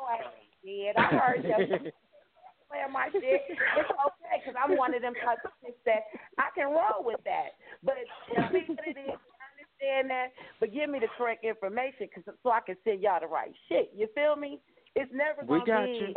[0.64, 0.96] did.
[0.96, 1.90] I heard you
[2.68, 3.40] playing my shit.
[3.48, 6.04] It's okay because I'm one of them type of chicks that
[6.36, 7.56] I can roll with that.
[7.82, 7.94] But
[8.34, 9.16] tell me what it is.
[9.16, 10.28] I understand that,
[10.60, 13.90] but give me the correct information 'cause so I can send y'all the right shit.
[13.94, 14.60] You feel me?
[14.94, 15.98] It's never gonna got be.
[15.98, 16.14] you.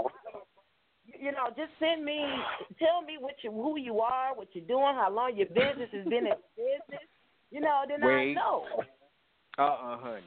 [1.19, 2.23] You know, just send me,
[2.79, 6.05] tell me what you, who you are, what you're doing, how long your business has
[6.05, 7.07] been in business.
[7.49, 8.31] You know, then Wait.
[8.31, 8.65] I know.
[9.57, 10.21] Uh uh honey.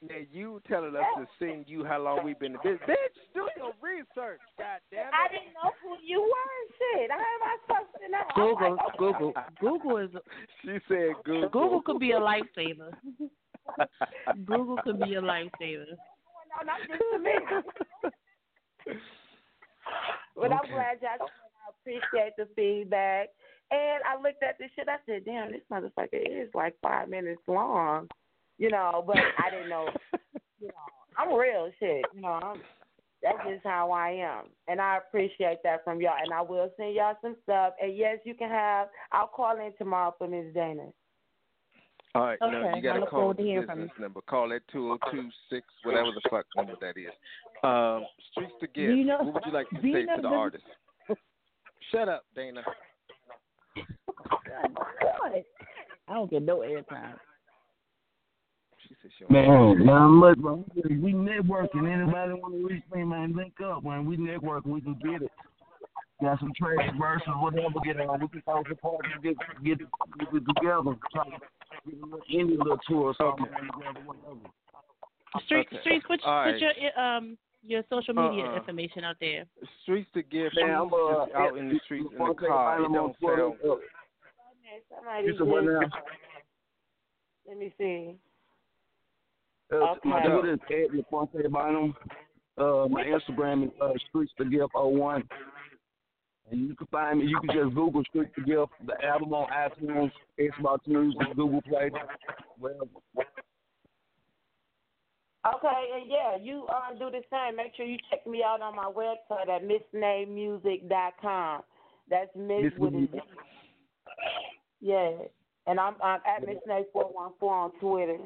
[0.00, 2.88] Now you telling us to send you how long we've been in business.
[2.88, 4.40] Bitch, do your research.
[4.56, 5.12] God damn it.
[5.12, 6.98] I didn't know who you were.
[7.00, 8.22] Shit, how am I supposed to know?
[8.36, 8.98] Google, like, okay.
[8.98, 10.10] Google, Google is
[10.62, 11.48] She said Google.
[11.48, 12.92] Google could be a lifesaver.
[14.44, 15.96] Google could be a lifesaver.
[16.48, 17.30] No, not just to me.
[20.36, 20.72] But I'm Okay.
[20.72, 21.28] glad y'all.
[21.28, 23.30] I appreciate the feedback.
[23.70, 24.88] And I looked at this shit.
[24.88, 28.08] I said, "Damn, this motherfucker is like five minutes long."
[28.58, 29.88] You know, but I didn't know.
[30.60, 30.74] You know,
[31.16, 32.04] I'm real shit.
[32.14, 32.60] You know, I'm,
[33.22, 36.14] that's just how I am, and I appreciate that from y'all.
[36.20, 37.74] And I will send y'all some stuff.
[37.80, 38.88] And yes, you can have.
[39.12, 40.86] I'll call in tomorrow for Miss Dana.
[42.14, 43.78] All right, no, Okay, you got I to look call forward the to hearing from
[43.80, 44.20] business number.
[44.22, 47.12] Call that two zero two six, whatever the fuck number that is.
[47.62, 48.96] Um, streets to give.
[48.96, 50.64] you know- what would you like to do you say know to the the- artist?
[51.92, 52.62] Shut up, Dana.
[55.20, 55.44] What?
[56.08, 57.14] I don't get no airtime.
[58.88, 60.64] She said she Man, not much, bro.
[60.74, 61.92] We networking.
[61.92, 63.82] Anybody want to reach me, man, link up.
[63.82, 65.30] When we network, we can get it.
[66.22, 67.78] Got some trade versus whatever.
[67.84, 68.20] Get on.
[68.20, 70.96] We can talk to parties, get get get it together.
[71.12, 71.30] Try to
[71.86, 73.44] get a little any little tour or something.
[73.44, 74.48] together, whatever.
[75.44, 75.80] Street, Okay.
[75.82, 78.56] streets, put, All put your um your social media Uh-uh.
[78.56, 79.44] information out there.
[79.82, 80.50] Streets to give.
[80.54, 82.80] Man, I'm, uh, just out in the streets in the car.
[82.82, 83.50] It don't Twitter.
[83.62, 83.80] sound.
[84.94, 85.80] Somebody You said what now?
[85.82, 85.94] just-
[87.46, 88.16] Let me see.
[89.72, 90.28] Uh, My Okay.
[90.28, 91.94] Twitter is at LaFonte Bynum.
[92.56, 95.22] Uh, my Instagram is uh, Streets to Gift 01.
[96.50, 97.26] And you can find me.
[97.26, 100.10] You can just Google Streets to Gift, the album on iTunes,
[100.40, 101.90] Xbox Music, Google Play,
[102.58, 102.84] wherever.
[105.46, 107.56] Okay, and yeah, you uh, do the same.
[107.56, 111.62] Make sure you check me out on my website at missnamemusic.com.
[112.10, 113.08] That's Miss with a Name-
[114.80, 115.10] Yeah,
[115.66, 118.18] and I'm, I'm at Miss Name four one four on Twitter.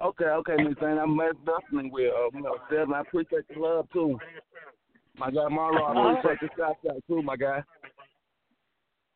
[0.00, 0.98] Okay, okay, Miss Zane.
[0.98, 2.94] I'm most definitely with uh, you know, Devin.
[2.94, 4.18] I appreciate the love too.
[5.16, 7.62] My guy Marlo, I appreciate the shout out too, my guy.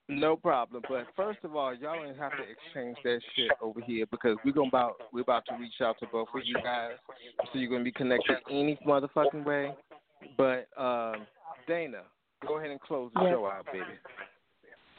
[0.08, 0.82] No problem.
[0.88, 4.52] But first of all, y'all ain't have to exchange that shit over here because we're
[4.52, 6.92] gonna about we're about to reach out to both of you guys,
[7.52, 9.72] so you're gonna be connected any motherfucking way.
[10.36, 11.26] But um,
[11.68, 12.02] Dana,
[12.46, 13.32] go ahead and close the Yes.
[13.32, 13.84] show out, baby.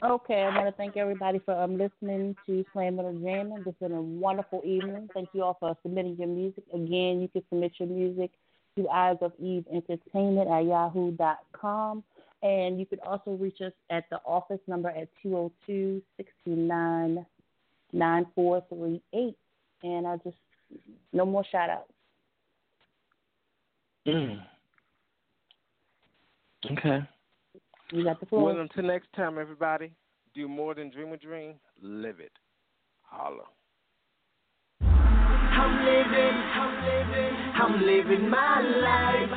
[0.02, 3.62] Okay, I want to thank everybody for um, listening to Slam and Jamming.
[3.64, 5.08] It's been a wonderful evening.
[5.14, 6.64] Thank you all for submitting your music.
[6.74, 8.30] Again, you can submit your music
[8.76, 12.02] to Eyes of Eve Entertainment at yahoo.com.
[12.42, 17.24] And you could also reach us at the office number at 202 629
[17.92, 19.36] 9438.
[19.84, 20.36] And I just,
[21.12, 21.92] no more shout outs.
[24.06, 24.42] Mm.
[26.72, 27.08] Okay.
[27.92, 28.44] You got the floor.
[28.44, 29.92] Well, until next time, everybody.
[30.34, 32.32] do more than dream a dream, live it.
[33.02, 33.44] Holla.
[34.80, 39.30] I'm living, I'm living, I'm living my life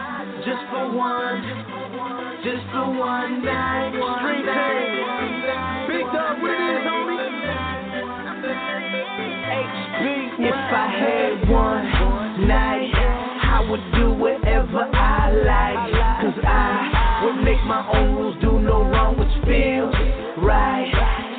[0.43, 1.43] just for one,
[2.43, 5.87] just for one night, one night.
[5.87, 7.17] Big dog, what it is, homie?
[9.47, 10.03] HB.
[10.39, 12.91] If I had one night,
[13.43, 15.77] I would do whatever I like.
[16.17, 16.96] Cause I would
[17.47, 19.95] make my own rules, do no wrong, which feels
[20.43, 20.91] right.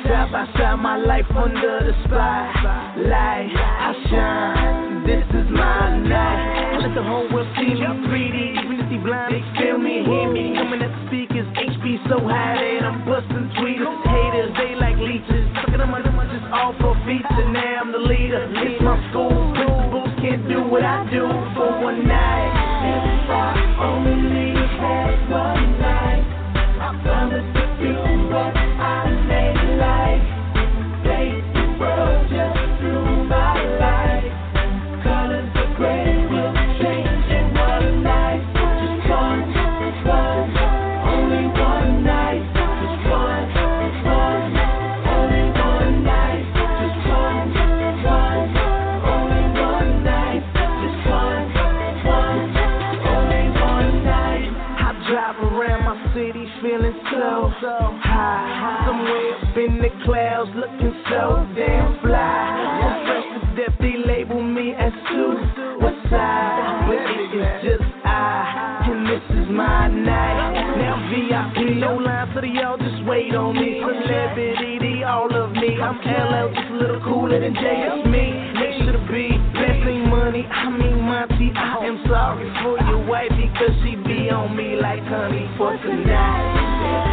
[0.09, 3.53] Side by side, my life under the spotlight.
[3.53, 6.73] I shine, this is my night.
[6.73, 8.37] I let the whole world see me 3D.
[8.57, 10.57] Even if they blind, they feel me, hear me.
[10.57, 14.01] Coming at the speakers, HB so high that I'm busting tweeters.
[14.09, 15.45] Haters, they like leeches.
[15.61, 17.45] Fucking them, I'm just all for feature.
[17.53, 18.49] Now I'm the leader.
[18.65, 19.29] It's my school.
[19.53, 22.58] Principals can't do what I do for one night.
[67.05, 67.07] Suicide.
[67.07, 70.77] But it is just I, and this is my night.
[70.77, 73.79] Now VIP, no line for the y'all, just wait on me.
[73.79, 75.79] Celebrity, they all of me.
[75.81, 77.87] I'm LL, just a little cooler than Jay.
[77.87, 78.49] It's me.
[78.79, 80.45] Sure to be blessing money.
[80.45, 81.51] I mean Monty.
[81.55, 87.08] I am sorry for your wife because she be on me like honey for tonight.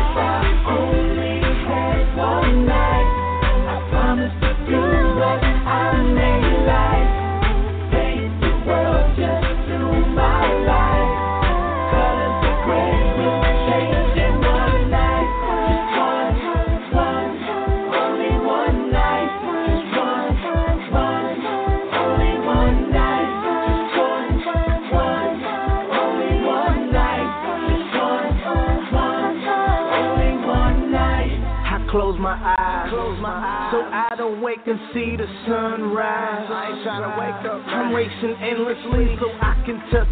[34.67, 36.47] And see the sunrise.
[36.51, 37.63] I ain't trying to wake up.
[37.67, 40.06] I'm racing endlessly so I can touch